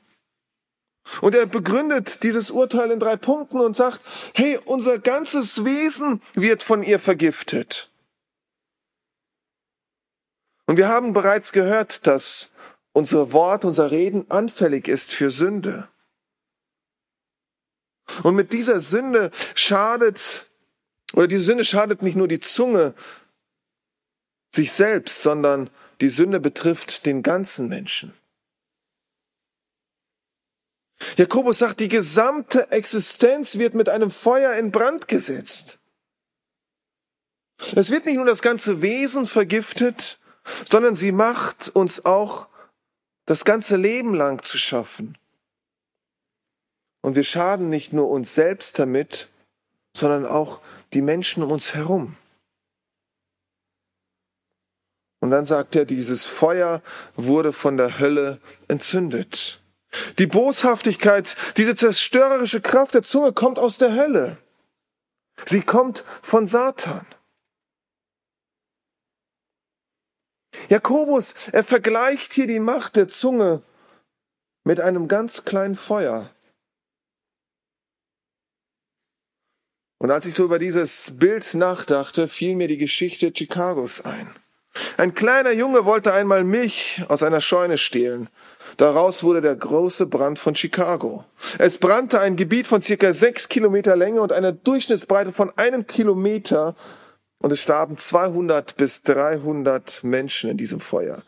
[1.21, 4.01] Und er begründet dieses Urteil in drei Punkten und sagt,
[4.35, 7.91] hey, unser ganzes Wesen wird von ihr vergiftet.
[10.67, 12.53] Und wir haben bereits gehört, dass
[12.93, 15.89] unser Wort, unser Reden anfällig ist für Sünde.
[18.23, 20.51] Und mit dieser Sünde schadet,
[21.13, 22.95] oder diese Sünde schadet nicht nur die Zunge
[24.55, 28.15] sich selbst, sondern die Sünde betrifft den ganzen Menschen.
[31.17, 35.79] Jakobus sagt, die gesamte Existenz wird mit einem Feuer in Brand gesetzt.
[37.75, 40.19] Es wird nicht nur das ganze Wesen vergiftet,
[40.69, 42.49] sondern sie macht uns auch
[43.27, 45.17] das ganze Leben lang zu schaffen.
[47.01, 49.29] Und wir schaden nicht nur uns selbst damit,
[49.97, 50.61] sondern auch
[50.93, 52.17] die Menschen um uns herum.
[55.21, 56.83] Und dann sagt er, dieses Feuer
[57.15, 59.64] wurde von der Hölle entzündet.
[60.19, 64.39] Die Boshaftigkeit, diese zerstörerische Kraft der Zunge kommt aus der Hölle.
[65.47, 67.07] Sie kommt von Satan.
[70.69, 73.63] Jakobus, er vergleicht hier die Macht der Zunge
[74.65, 76.31] mit einem ganz kleinen Feuer.
[79.99, 84.35] Und als ich so über dieses Bild nachdachte, fiel mir die Geschichte Chicagos ein.
[84.97, 88.29] Ein kleiner Junge wollte einmal Milch aus einer Scheune stehlen.
[88.77, 91.25] Daraus wurde der große Brand von Chicago.
[91.59, 96.75] Es brannte ein Gebiet von circa sechs Kilometer Länge und einer Durchschnittsbreite von einem Kilometer
[97.39, 101.23] und es starben 200 bis 300 Menschen in diesem Feuer.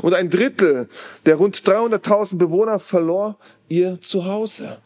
[0.00, 0.88] Und ein Drittel
[1.26, 3.36] der rund 300.000 Bewohner verlor
[3.68, 4.80] ihr Zuhause.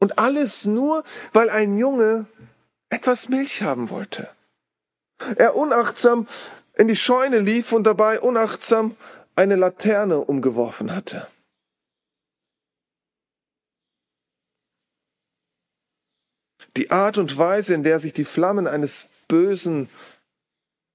[0.00, 2.26] Und alles nur, weil ein Junge
[2.90, 4.28] etwas Milch haben wollte.
[5.36, 6.26] Er unachtsam
[6.76, 8.96] in die Scheune lief und dabei unachtsam
[9.34, 11.26] eine Laterne umgeworfen hatte.
[16.76, 19.88] Die Art und Weise, in der sich die Flammen eines bösen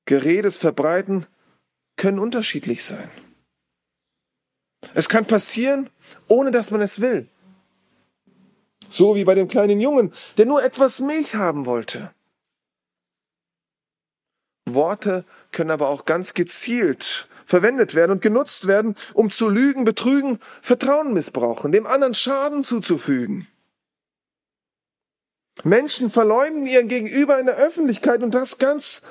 [0.06, 1.26] Geredes verbreiten,
[1.98, 3.10] können unterschiedlich sein.
[4.94, 5.90] Es kann passieren,
[6.28, 7.28] ohne dass man es will.
[8.90, 12.14] So wie bei dem kleinen Jungen, der nur etwas Milch haben wollte.
[14.66, 20.40] Worte können aber auch ganz gezielt verwendet werden und genutzt werden, um zu lügen, betrügen,
[20.62, 23.48] Vertrauen missbrauchen, dem anderen Schaden zuzufügen.
[25.64, 29.02] Menschen verleumden ihren Gegenüber in der Öffentlichkeit und das ganz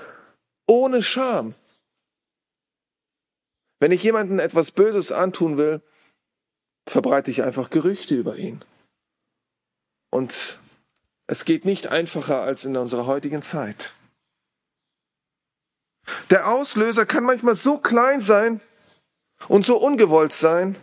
[0.67, 1.55] ohne Scham.
[3.79, 5.83] Wenn ich jemanden etwas Böses antun will,
[6.89, 8.65] verbreite ich einfach Gerüchte über ihn.
[10.11, 10.59] Und
[11.27, 13.93] es geht nicht einfacher als in unserer heutigen Zeit.
[16.31, 18.61] Der Auslöser kann manchmal so klein sein
[19.49, 20.77] und so ungewollt sein,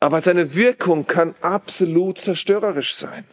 [0.00, 3.26] aber seine Wirkung kann absolut zerstörerisch sein.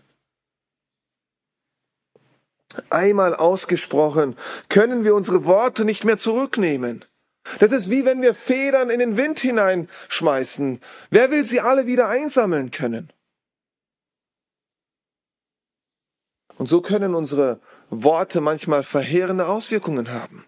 [2.89, 4.37] Einmal ausgesprochen
[4.69, 7.05] können wir unsere Worte nicht mehr zurücknehmen.
[7.59, 10.79] Das ist wie wenn wir Federn in den Wind hineinschmeißen.
[11.09, 13.11] Wer will sie alle wieder einsammeln können?
[16.57, 20.45] Und so können unsere Worte manchmal verheerende Auswirkungen haben.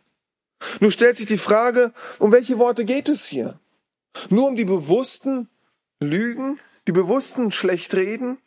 [0.80, 3.60] Nun stellt sich die Frage, um welche Worte geht es hier?
[4.30, 5.49] Nur um die bewussten
[5.99, 8.38] Lügen, die bewussten Schlechtreden?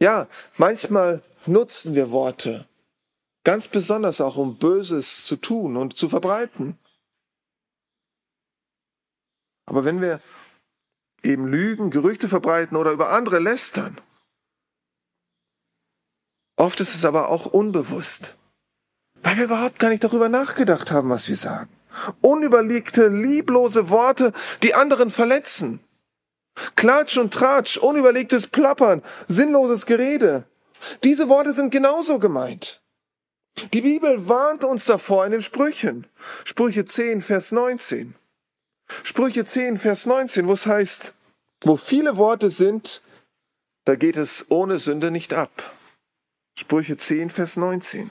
[0.00, 2.68] Ja, manchmal nutzen wir Worte,
[3.44, 6.78] ganz besonders auch um Böses zu tun und zu verbreiten.
[9.66, 10.22] Aber wenn wir
[11.22, 14.00] eben lügen, Gerüchte verbreiten oder über andere lästern,
[16.56, 18.36] oft ist es aber auch unbewusst.
[19.22, 21.70] Weil wir überhaupt gar nicht darüber nachgedacht haben, was wir sagen.
[22.20, 25.80] Unüberlegte, lieblose Worte, die anderen verletzen.
[26.76, 30.44] Klatsch und Tratsch, unüberlegtes Plappern, sinnloses Gerede.
[31.04, 32.82] Diese Worte sind genauso gemeint.
[33.72, 36.06] Die Bibel warnt uns davor in den Sprüchen.
[36.44, 38.14] Sprüche 10, Vers 19.
[39.02, 41.12] Sprüche 10, Vers 19, wo es heißt,
[41.62, 43.02] wo viele Worte sind,
[43.84, 45.74] da geht es ohne Sünde nicht ab.
[46.54, 48.10] Sprüche 10, Vers 19.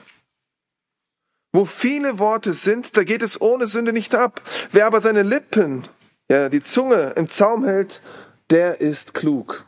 [1.52, 4.42] Wo viele Worte sind, da geht es ohne Sünde nicht ab.
[4.70, 5.88] Wer aber seine Lippen,
[6.28, 8.02] ja, die Zunge im Zaum hält,
[8.50, 9.64] der ist klug.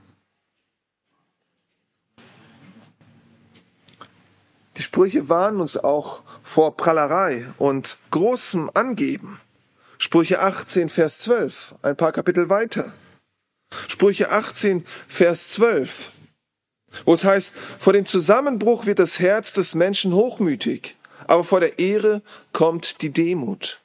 [4.76, 9.40] Die Sprüche warnen uns auch vor Prallerei und großem Angeben.
[9.98, 12.92] Sprüche 18, Vers 12, ein paar Kapitel weiter.
[13.88, 16.10] Sprüche 18, Vers 12,
[17.04, 20.96] wo es heißt, vor dem Zusammenbruch wird das Herz des Menschen hochmütig,
[21.30, 23.80] aber vor der Ehre kommt die Demut.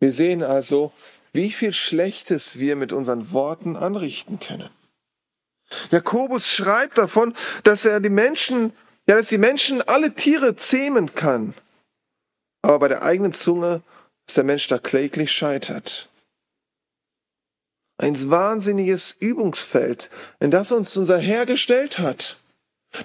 [0.00, 0.92] Wir sehen also,
[1.32, 4.70] wie viel Schlechtes wir mit unseren Worten anrichten können.
[5.92, 8.72] Jakobus schreibt davon, dass er die Menschen,
[9.06, 11.54] ja, dass die Menschen alle Tiere zähmen kann.
[12.62, 13.82] Aber bei der eigenen Zunge
[14.26, 16.11] dass der Mensch da kläglich scheitert.
[18.02, 20.10] Ein wahnsinniges Übungsfeld,
[20.40, 22.36] in das uns unser Herr gestellt hat.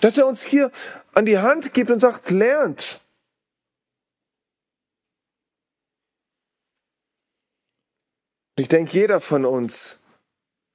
[0.01, 0.71] Dass er uns hier
[1.13, 2.99] an die Hand gibt und sagt, lernt.
[8.55, 9.99] Ich denke, jeder von uns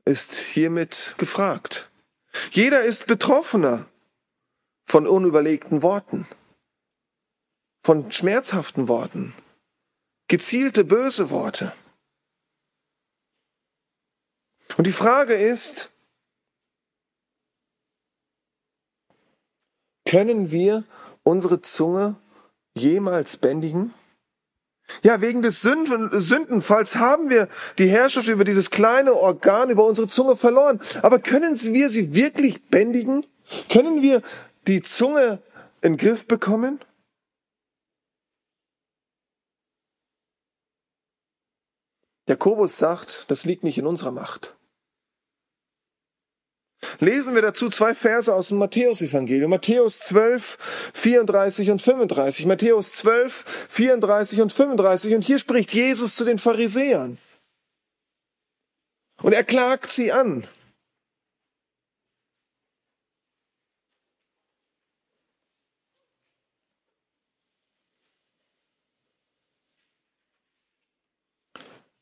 [0.04, 1.90] ist hiermit gefragt.
[2.52, 3.86] Jeder ist Betroffener
[4.86, 6.28] von unüberlegten Worten,
[7.84, 9.34] von schmerzhaften Worten,
[10.28, 11.72] gezielte böse Worte.
[14.76, 15.90] Und die Frage ist,
[20.06, 20.84] können wir
[21.22, 22.16] unsere Zunge
[22.74, 23.94] jemals bändigen?
[25.02, 30.36] Ja, wegen des Sündenfalls haben wir die Herrschaft über dieses kleine Organ, über unsere Zunge
[30.36, 30.80] verloren.
[31.02, 33.24] Aber können wir sie wirklich bändigen?
[33.70, 34.22] Können wir
[34.66, 35.42] die Zunge
[35.80, 36.80] in den Griff bekommen?
[42.26, 44.56] Jakobus sagt, das liegt nicht in unserer Macht.
[46.98, 49.50] Lesen wir dazu zwei Verse aus dem Matthäusevangelium.
[49.50, 50.58] Matthäus 12,
[50.94, 52.46] 34 und 35.
[52.46, 55.14] Matthäus 12, 34 und 35.
[55.14, 57.18] Und hier spricht Jesus zu den Pharisäern.
[59.22, 60.46] Und er klagt sie an.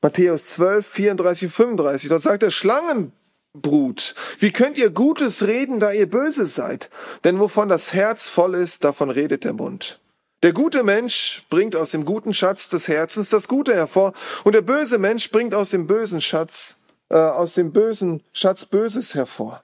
[0.03, 2.09] Matthäus 12, 34, 35.
[2.09, 3.13] Dort sagt er, Schlangen
[3.53, 4.15] Brut.
[4.39, 6.91] Wie könnt ihr Gutes reden, da ihr böse seid?
[7.25, 10.01] Denn wovon das Herz voll ist, davon redet der Mund.
[10.43, 14.63] Der gute Mensch bringt aus dem guten Schatz des Herzens das Gute hervor, und der
[14.63, 16.79] böse Mensch bringt aus dem bösen Schatz,
[17.11, 19.63] äh, aus dem bösen Schatz Böses hervor.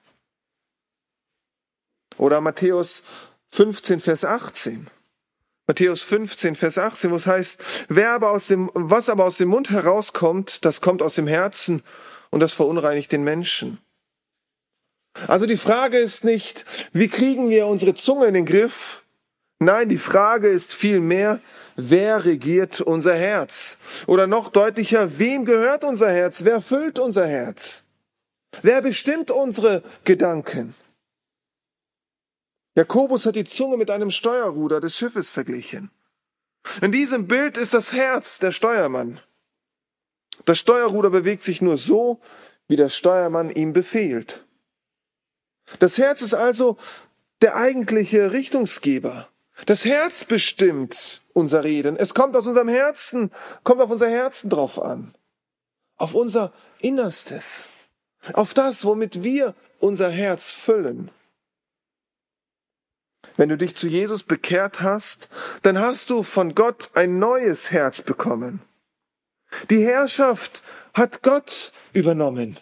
[2.17, 3.03] Oder Matthäus
[3.51, 4.87] 15, Vers 18.
[5.65, 9.49] Matthäus 15, Vers 18, wo es heißt, wer aber aus dem, was aber aus dem
[9.49, 11.83] Mund herauskommt, das kommt aus dem Herzen,
[12.29, 13.79] und das verunreinigt den Menschen.
[15.27, 19.03] Also die Frage ist nicht, wie kriegen wir unsere Zunge in den Griff?
[19.59, 21.39] Nein, die Frage ist vielmehr,
[21.75, 23.77] wer regiert unser Herz?
[24.05, 26.43] Oder noch deutlicher, wem gehört unser Herz?
[26.43, 27.83] Wer füllt unser Herz?
[28.61, 30.75] Wer bestimmt unsere Gedanken?
[32.75, 35.89] Jakobus hat die Zunge mit einem Steuerruder des Schiffes verglichen.
[36.81, 39.19] In diesem Bild ist das Herz der Steuermann.
[40.45, 42.21] Das Steuerruder bewegt sich nur so,
[42.67, 44.45] wie der Steuermann ihm befehlt.
[45.79, 46.77] Das Herz ist also
[47.41, 49.27] der eigentliche Richtungsgeber.
[49.65, 51.95] Das Herz bestimmt unser Reden.
[51.95, 53.31] Es kommt aus unserem Herzen,
[53.63, 55.15] kommt auf unser Herzen drauf an.
[55.97, 57.65] Auf unser Innerstes.
[58.33, 61.11] Auf das, womit wir unser Herz füllen.
[63.35, 65.29] Wenn du dich zu Jesus bekehrt hast,
[65.63, 68.61] dann hast du von Gott ein neues Herz bekommen.
[69.69, 72.57] Die Herrschaft hat Gott übernommen.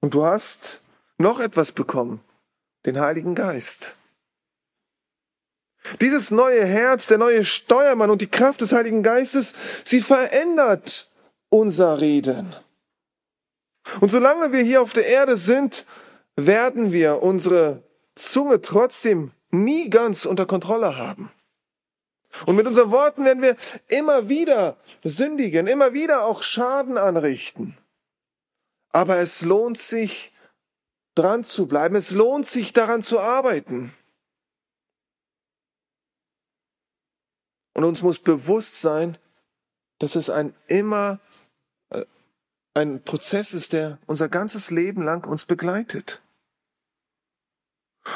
[0.00, 0.80] Und du hast
[1.18, 2.20] noch etwas bekommen,
[2.86, 3.96] den Heiligen Geist.
[6.00, 9.52] Dieses neue Herz, der neue Steuermann und die Kraft des Heiligen Geistes,
[9.84, 11.10] sie verändert
[11.50, 12.54] unser Reden.
[14.00, 15.84] Und solange wir hier auf der Erde sind,
[16.36, 17.82] werden wir unsere
[18.14, 21.30] Zunge trotzdem nie ganz unter Kontrolle haben.
[22.46, 23.56] Und mit unseren Worten werden wir
[23.88, 27.76] immer wieder sündigen, immer wieder auch Schaden anrichten.
[28.90, 30.34] Aber es lohnt sich,
[31.14, 31.94] dran zu bleiben.
[31.96, 33.94] Es lohnt sich, daran zu arbeiten.
[37.74, 39.18] Und uns muss bewusst sein,
[39.98, 41.20] dass es ein immer,
[41.90, 42.04] äh,
[42.74, 46.22] ein Prozess ist, der unser ganzes Leben lang uns begleitet.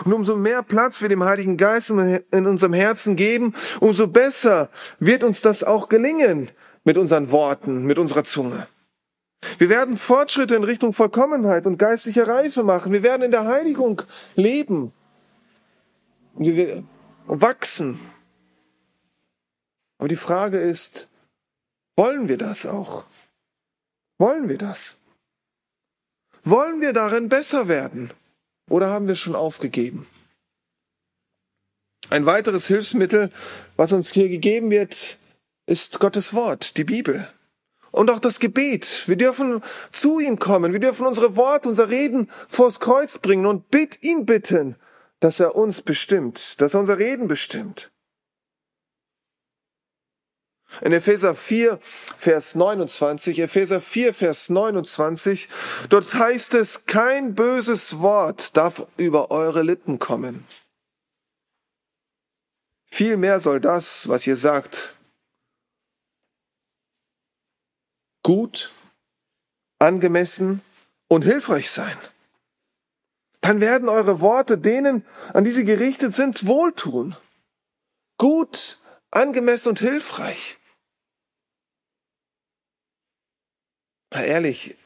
[0.04, 4.68] Und umso mehr Platz wir dem Heiligen Geist in unserem Herzen geben, umso besser
[4.98, 6.50] wird uns das auch gelingen
[6.84, 8.68] mit unseren Worten, mit unserer Zunge.
[9.58, 12.92] Wir werden Fortschritte in Richtung Vollkommenheit und geistliche Reife machen.
[12.92, 14.02] Wir werden in der Heiligung
[14.34, 14.92] leben.
[16.34, 16.82] Wir
[17.26, 18.00] wachsen.
[19.98, 21.08] Aber die Frage ist,
[21.96, 23.04] wollen wir das auch?
[24.18, 24.98] Wollen wir das?
[26.44, 28.10] Wollen wir darin besser werden?
[28.68, 30.06] Oder haben wir schon aufgegeben?
[32.10, 33.30] Ein weiteres Hilfsmittel,
[33.76, 35.18] was uns hier gegeben wird,
[35.66, 37.28] ist Gottes Wort, die Bibel.
[37.90, 39.04] Und auch das Gebet.
[39.06, 39.62] Wir dürfen
[39.92, 40.72] zu ihm kommen.
[40.72, 44.76] Wir dürfen unsere Worte, unser Reden vors Kreuz bringen und bitt ihn bitten,
[45.20, 47.90] dass er uns bestimmt, dass er unser Reden bestimmt.
[50.82, 51.78] In Epheser 4,
[52.16, 55.48] Vers 29, Epheser 4, Vers 29,
[55.88, 60.46] dort heißt es, kein böses Wort darf über eure Lippen kommen.
[62.90, 64.94] Vielmehr soll das, was ihr sagt,
[68.22, 68.72] gut,
[69.78, 70.60] angemessen
[71.08, 71.96] und hilfreich sein.
[73.40, 77.16] Dann werden eure Worte denen, an die sie gerichtet sind, wohltun.
[78.18, 78.78] Gut,
[79.10, 80.57] angemessen und hilfreich.
[84.10, 84.76] Mal ehrlich,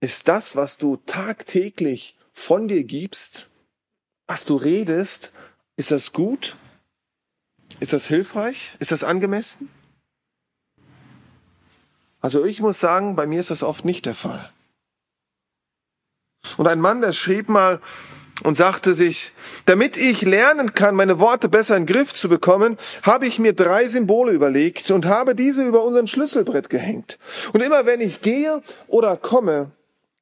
[0.00, 3.50] ist das, was du tagtäglich von dir gibst,
[4.26, 5.32] was du redest,
[5.76, 6.56] ist das gut?
[7.80, 8.74] Ist das hilfreich?
[8.78, 9.70] Ist das angemessen?
[12.20, 14.52] Also ich muss sagen, bei mir ist das oft nicht der Fall.
[16.56, 17.80] Und ein Mann, der schrieb mal,
[18.42, 19.32] und sagte sich,
[19.66, 23.52] damit ich lernen kann, meine Worte besser in den Griff zu bekommen, habe ich mir
[23.52, 27.18] drei Symbole überlegt und habe diese über unseren Schlüsselbrett gehängt.
[27.52, 29.70] Und immer wenn ich gehe oder komme,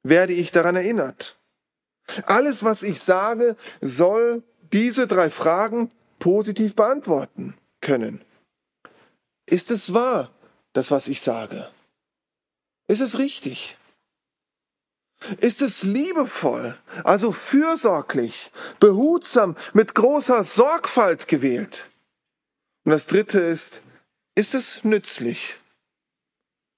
[0.02, 1.38] werde ich daran erinnert.
[2.26, 4.42] Alles, was ich sage, soll
[4.72, 8.20] diese drei Fragen positiv beantworten können.
[9.46, 10.30] Ist es wahr,
[10.72, 11.68] das, was ich sage?
[12.88, 13.78] Ist es richtig?
[15.38, 21.90] Ist es liebevoll, also fürsorglich, behutsam, mit großer Sorgfalt gewählt?
[22.84, 23.82] Und das dritte ist,
[24.34, 25.58] ist es nützlich?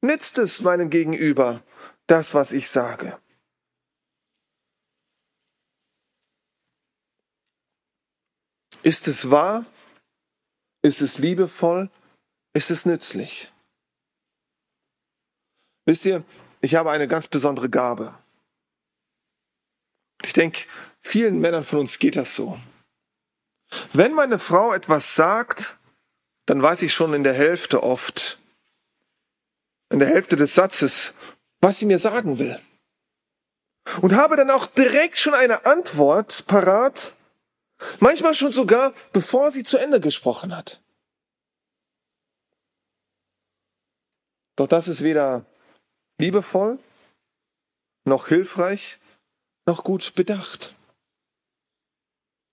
[0.02, 1.62] Nützt es meinem Gegenüber,
[2.06, 3.18] das, was ich sage?
[8.82, 9.64] Ist es wahr?
[10.82, 11.90] Ist es liebevoll?
[12.52, 13.50] Ist es nützlich?
[15.86, 16.22] Wisst ihr,
[16.60, 18.18] ich habe eine ganz besondere Gabe.
[20.24, 20.62] Ich denke,
[21.00, 22.58] vielen Männern von uns geht das so.
[23.92, 25.76] Wenn meine Frau etwas sagt,
[26.46, 28.38] dann weiß ich schon in der Hälfte oft,
[29.90, 31.12] in der Hälfte des Satzes,
[31.60, 32.58] was sie mir sagen will.
[34.00, 37.14] Und habe dann auch direkt schon eine Antwort parat,
[38.00, 40.82] manchmal schon sogar, bevor sie zu Ende gesprochen hat.
[44.56, 45.44] Doch das ist weder
[46.18, 46.78] liebevoll,
[48.06, 48.98] noch hilfreich,
[49.66, 50.74] noch gut bedacht.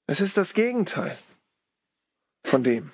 [0.08, 1.18] Es ist das Gegenteil
[2.44, 2.92] von dem.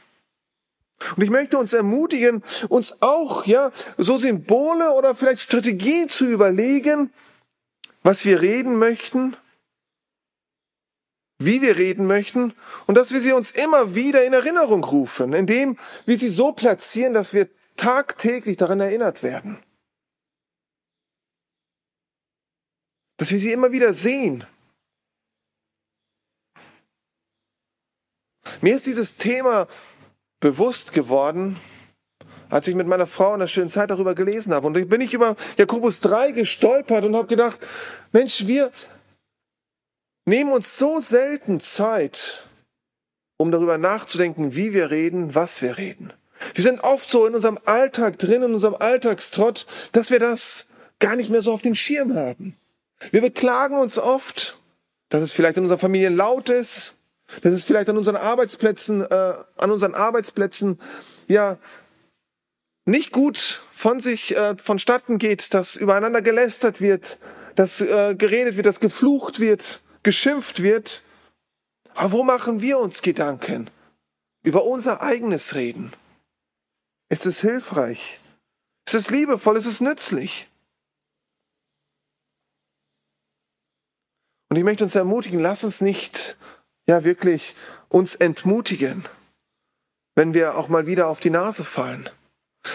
[1.15, 7.13] Und ich möchte uns ermutigen, uns auch, ja, so Symbole oder vielleicht Strategien zu überlegen,
[8.01, 9.35] was wir reden möchten,
[11.39, 12.53] wie wir reden möchten
[12.87, 17.13] und dass wir sie uns immer wieder in Erinnerung rufen, indem wir sie so platzieren,
[17.13, 19.59] dass wir tagtäglich daran erinnert werden.
[23.17, 24.45] Dass wir sie immer wieder sehen.
[28.61, 29.67] Mir ist dieses Thema
[30.39, 31.57] bewusst geworden,
[32.49, 34.67] als ich mit meiner Frau in der schönen Zeit darüber gelesen habe.
[34.67, 37.59] Und dann bin ich über Jakobus 3 gestolpert und habe gedacht,
[38.11, 38.71] Mensch, wir
[40.25, 42.47] nehmen uns so selten Zeit,
[43.37, 46.13] um darüber nachzudenken, wie wir reden, was wir reden.
[46.53, 50.67] Wir sind oft so in unserem Alltag drin, in unserem Alltagstrott, dass wir das
[50.99, 52.55] gar nicht mehr so auf den Schirm haben.
[53.11, 54.59] Wir beklagen uns oft,
[55.09, 56.95] dass es vielleicht in unserer Familie laut ist,
[57.41, 60.79] dass es vielleicht an unseren Arbeitsplätzen, äh, an unseren Arbeitsplätzen
[61.27, 61.57] ja
[62.85, 67.19] nicht gut von sich äh, vonstatten geht, dass übereinander gelästert wird,
[67.55, 71.03] dass äh, geredet wird, dass geflucht wird, geschimpft wird.
[71.93, 73.69] Aber wo machen wir uns Gedanken?
[74.43, 75.91] Über unser eigenes Reden.
[77.09, 78.19] Ist es hilfreich?
[78.85, 79.57] Ist es liebevoll?
[79.57, 80.49] Ist es nützlich?
[84.49, 86.37] Und ich möchte uns ermutigen, lass uns nicht,
[86.87, 87.55] ja, wirklich
[87.89, 89.05] uns entmutigen,
[90.15, 92.09] wenn wir auch mal wieder auf die Nase fallen.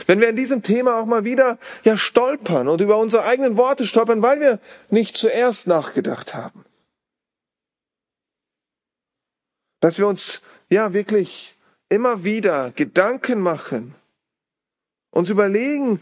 [0.06, 3.86] Wenn wir in diesem Thema auch mal wieder ja stolpern und über unsere eigenen Worte
[3.86, 4.58] stolpern, weil wir
[4.90, 6.64] nicht zuerst nachgedacht haben.
[9.80, 11.56] Dass wir uns ja wirklich
[11.88, 13.94] immer wieder Gedanken machen,
[15.10, 16.00] uns überlegen,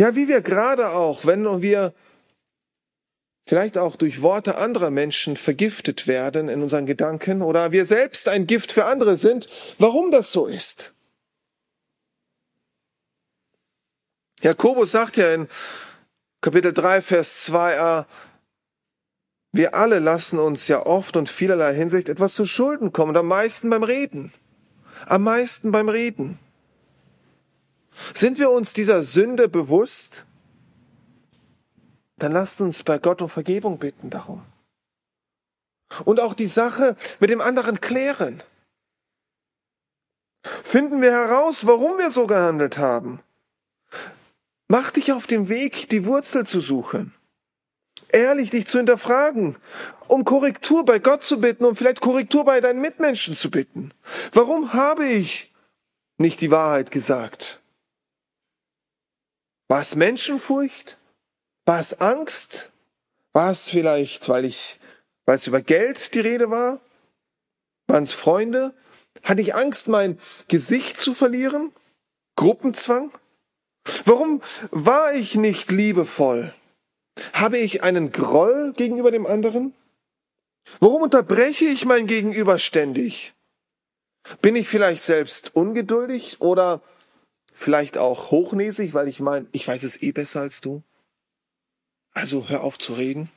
[0.00, 1.94] ja, wie wir gerade auch, wenn wir
[3.48, 8.46] vielleicht auch durch Worte anderer Menschen vergiftet werden in unseren Gedanken oder wir selbst ein
[8.46, 10.92] Gift für andere sind, warum das so ist.
[14.42, 15.48] Jakobus sagt ja in
[16.42, 18.04] Kapitel 3, Vers 2a,
[19.52, 23.28] wir alle lassen uns ja oft und vielerlei Hinsicht etwas zu Schulden kommen und am
[23.28, 24.30] meisten beim Reden.
[25.06, 26.38] Am meisten beim Reden.
[28.12, 30.26] Sind wir uns dieser Sünde bewusst?
[32.18, 34.44] Dann lasst uns bei Gott um Vergebung bitten darum.
[36.04, 38.42] Und auch die Sache mit dem anderen klären.
[40.42, 43.20] Finden wir heraus, warum wir so gehandelt haben.
[44.68, 47.14] Mach dich auf den Weg, die Wurzel zu suchen.
[48.10, 49.56] Ehrlich dich zu hinterfragen,
[50.08, 53.92] um Korrektur bei Gott zu bitten und vielleicht Korrektur bei deinen Mitmenschen zu bitten.
[54.32, 55.54] Warum habe ich
[56.16, 57.62] nicht die Wahrheit gesagt?
[59.68, 60.98] War es Menschenfurcht?
[61.68, 62.70] War es Angst?
[63.34, 64.80] War es vielleicht, weil ich,
[65.26, 66.80] weil es über Geld die Rede war?
[67.88, 68.72] Waren es Freunde?
[69.22, 71.72] Hatte ich Angst, mein Gesicht zu verlieren?
[72.36, 73.12] Gruppenzwang?
[74.06, 74.40] Warum
[74.70, 76.54] war ich nicht liebevoll?
[77.34, 79.74] Habe ich einen Groll gegenüber dem anderen?
[80.80, 83.34] Warum unterbreche ich mein Gegenüber ständig?
[84.40, 86.80] Bin ich vielleicht selbst ungeduldig oder
[87.52, 90.82] vielleicht auch hochnäsig, weil ich meine, ich weiß es eh besser als du?
[92.18, 93.30] Also hör auf zu reden.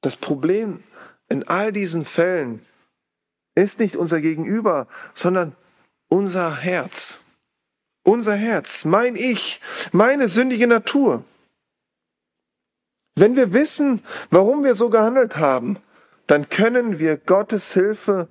[0.00, 0.82] Das Problem
[1.28, 2.64] in all diesen Fällen
[3.54, 5.54] ist nicht unser Gegenüber, sondern
[6.08, 7.18] unser Herz.
[8.02, 9.60] Unser Herz, mein Ich,
[9.92, 11.22] meine sündige Natur.
[13.14, 15.78] Wenn wir wissen, warum wir so gehandelt haben,
[16.28, 18.26] dann können wir Gottes Hilfe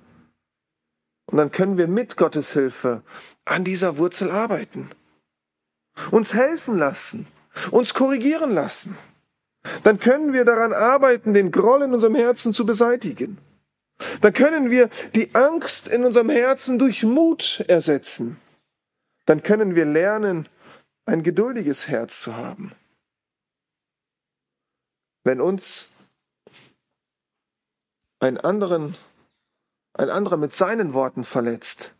[1.26, 3.04] und dann können wir mit Gottes Hilfe
[3.44, 4.90] an dieser Wurzel arbeiten.
[6.10, 7.26] Uns helfen lassen,
[7.70, 8.96] uns korrigieren lassen.
[9.82, 13.38] Dann können wir daran arbeiten, den Groll in unserem Herzen zu beseitigen.
[14.22, 18.40] Dann können wir die Angst in unserem Herzen durch Mut ersetzen.
[19.26, 20.48] Dann können wir lernen,
[21.04, 22.72] ein geduldiges Herz zu haben.
[25.22, 25.88] Wenn uns
[28.20, 28.96] ein anderen,
[29.94, 31.94] ein anderer mit seinen Worten verletzt,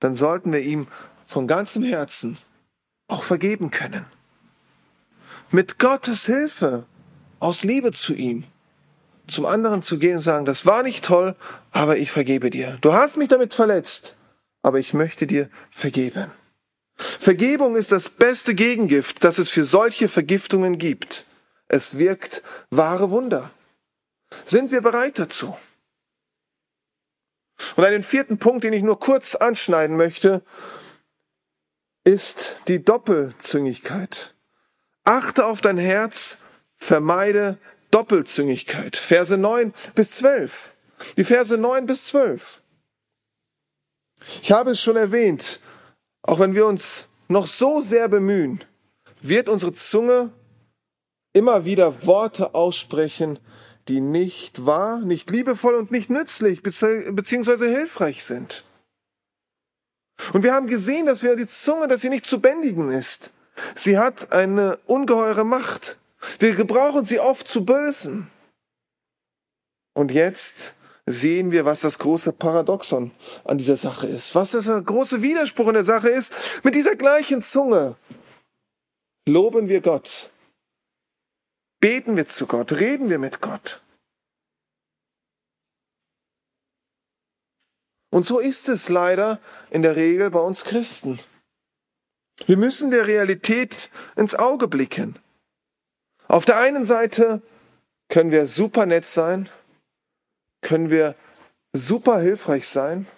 [0.00, 0.86] dann sollten wir ihm
[1.26, 2.38] von ganzem Herzen
[3.14, 4.06] auch vergeben können.
[5.52, 6.84] Mit Gottes Hilfe,
[7.38, 8.42] aus Liebe zu ihm,
[9.28, 11.36] zum anderen zu gehen und sagen, das war nicht toll,
[11.70, 12.76] aber ich vergebe dir.
[12.80, 14.16] Du hast mich damit verletzt,
[14.62, 16.32] aber ich möchte dir vergeben.
[16.96, 21.24] Vergebung ist das beste Gegengift, das es für solche Vergiftungen gibt.
[21.68, 23.52] Es wirkt wahre Wunder.
[24.44, 25.56] Sind wir bereit dazu?
[27.76, 30.42] Und einen vierten Punkt, den ich nur kurz anschneiden möchte,
[32.04, 34.34] ist die Doppelzüngigkeit.
[35.04, 36.36] Achte auf dein Herz,
[36.76, 37.58] vermeide
[37.90, 38.96] Doppelzüngigkeit.
[38.96, 40.72] Verse 9 bis 12.
[41.16, 42.60] Die Verse 9 bis 12.
[44.42, 45.60] Ich habe es schon erwähnt,
[46.22, 48.64] auch wenn wir uns noch so sehr bemühen,
[49.20, 50.32] wird unsere Zunge
[51.32, 53.38] immer wieder Worte aussprechen,
[53.88, 58.64] die nicht wahr, nicht liebevoll und nicht nützlich beziehungsweise hilfreich sind.
[60.34, 63.30] Und wir haben gesehen, dass wir die Zunge, dass sie nicht zu bändigen ist.
[63.76, 65.96] Sie hat eine ungeheure Macht.
[66.40, 68.28] Wir gebrauchen sie oft zu Bösen.
[69.92, 70.74] Und jetzt
[71.06, 73.12] sehen wir, was das große Paradoxon
[73.44, 74.34] an dieser Sache ist.
[74.34, 76.32] Was das große Widerspruch in der Sache ist.
[76.64, 77.94] Mit dieser gleichen Zunge
[79.28, 80.30] loben wir Gott.
[81.78, 82.72] Beten wir zu Gott.
[82.72, 83.83] Reden wir mit Gott.
[88.14, 89.40] Und so ist es leider
[89.70, 91.18] in der Regel bei uns Christen.
[92.46, 95.18] Wir müssen der Realität ins Auge blicken.
[96.28, 97.42] Auf der einen Seite
[98.08, 99.48] können wir super nett sein,
[100.62, 101.16] können wir
[101.72, 103.08] super hilfreich sein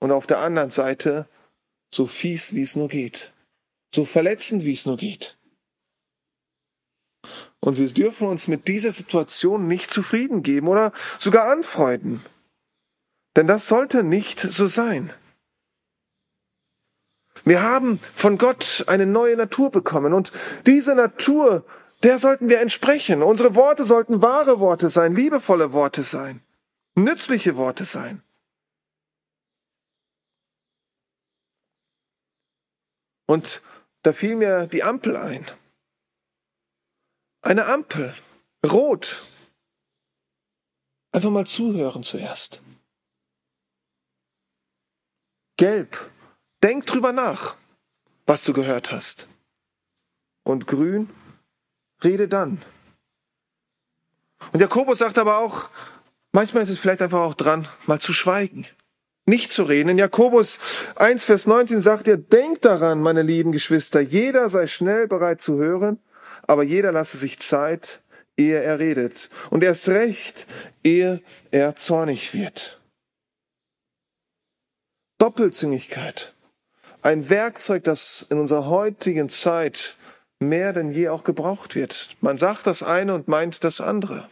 [0.00, 1.26] und auf der anderen Seite
[1.90, 3.32] so fies, wie es nur geht,
[3.94, 5.38] so verletzend, wie es nur geht.
[7.60, 12.22] Und wir dürfen uns mit dieser Situation nicht zufrieden geben oder sogar anfreunden.
[13.36, 15.12] Denn das sollte nicht so sein.
[17.44, 20.32] Wir haben von Gott eine neue Natur bekommen und
[20.66, 21.64] diese Natur,
[22.02, 23.22] der sollten wir entsprechen.
[23.22, 26.42] Unsere Worte sollten wahre Worte sein, liebevolle Worte sein,
[26.96, 28.22] nützliche Worte sein.
[33.26, 33.62] Und
[34.02, 35.48] da fiel mir die Ampel ein.
[37.42, 38.14] Eine Ampel,
[38.66, 39.24] rot.
[41.12, 42.60] Einfach mal zuhören zuerst.
[45.60, 46.10] Gelb,
[46.62, 47.54] denk drüber nach,
[48.24, 49.28] was du gehört hast.
[50.42, 51.10] Und grün,
[52.02, 52.62] rede dann.
[54.54, 55.68] Und Jakobus sagt aber auch,
[56.32, 58.66] manchmal ist es vielleicht einfach auch dran, mal zu schweigen,
[59.26, 59.90] nicht zu reden.
[59.90, 60.60] In Jakobus
[60.96, 65.58] 1, Vers 19 sagt er, denkt daran, meine lieben Geschwister, jeder sei schnell bereit zu
[65.58, 65.98] hören,
[66.48, 68.00] aber jeder lasse sich Zeit,
[68.38, 69.28] ehe er redet.
[69.50, 70.46] Und erst recht,
[70.82, 72.79] ehe er zornig wird.
[75.20, 76.32] Doppelzüngigkeit.
[77.02, 79.94] Ein Werkzeug, das in unserer heutigen Zeit
[80.40, 82.16] mehr denn je auch gebraucht wird.
[82.22, 84.30] Man sagt das eine und meint das andere.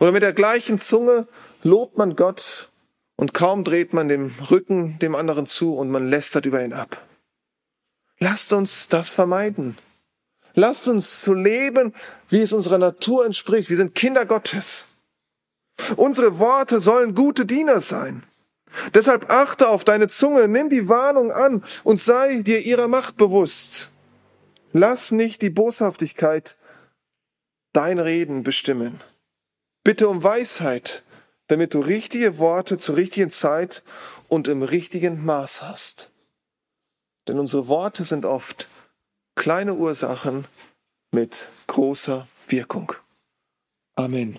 [0.00, 1.28] Oder mit der gleichen Zunge
[1.62, 2.70] lobt man Gott
[3.16, 7.06] und kaum dreht man dem Rücken dem anderen zu und man lästert über ihn ab.
[8.18, 9.76] Lasst uns das vermeiden.
[10.54, 11.92] Lasst uns zu leben,
[12.30, 13.68] wie es unserer Natur entspricht.
[13.68, 14.86] Wir sind Kinder Gottes.
[15.96, 18.22] Unsere Worte sollen gute Diener sein.
[18.94, 23.90] Deshalb achte auf deine Zunge, nimm die Warnung an und sei dir ihrer Macht bewusst.
[24.72, 26.56] Lass nicht die Boshaftigkeit
[27.72, 29.02] dein Reden bestimmen.
[29.84, 31.04] Bitte um Weisheit,
[31.48, 33.82] damit du richtige Worte zur richtigen Zeit
[34.28, 36.12] und im richtigen Maß hast.
[37.28, 38.68] Denn unsere Worte sind oft
[39.36, 40.46] kleine Ursachen
[41.12, 42.92] mit großer Wirkung.
[43.94, 44.38] Amen.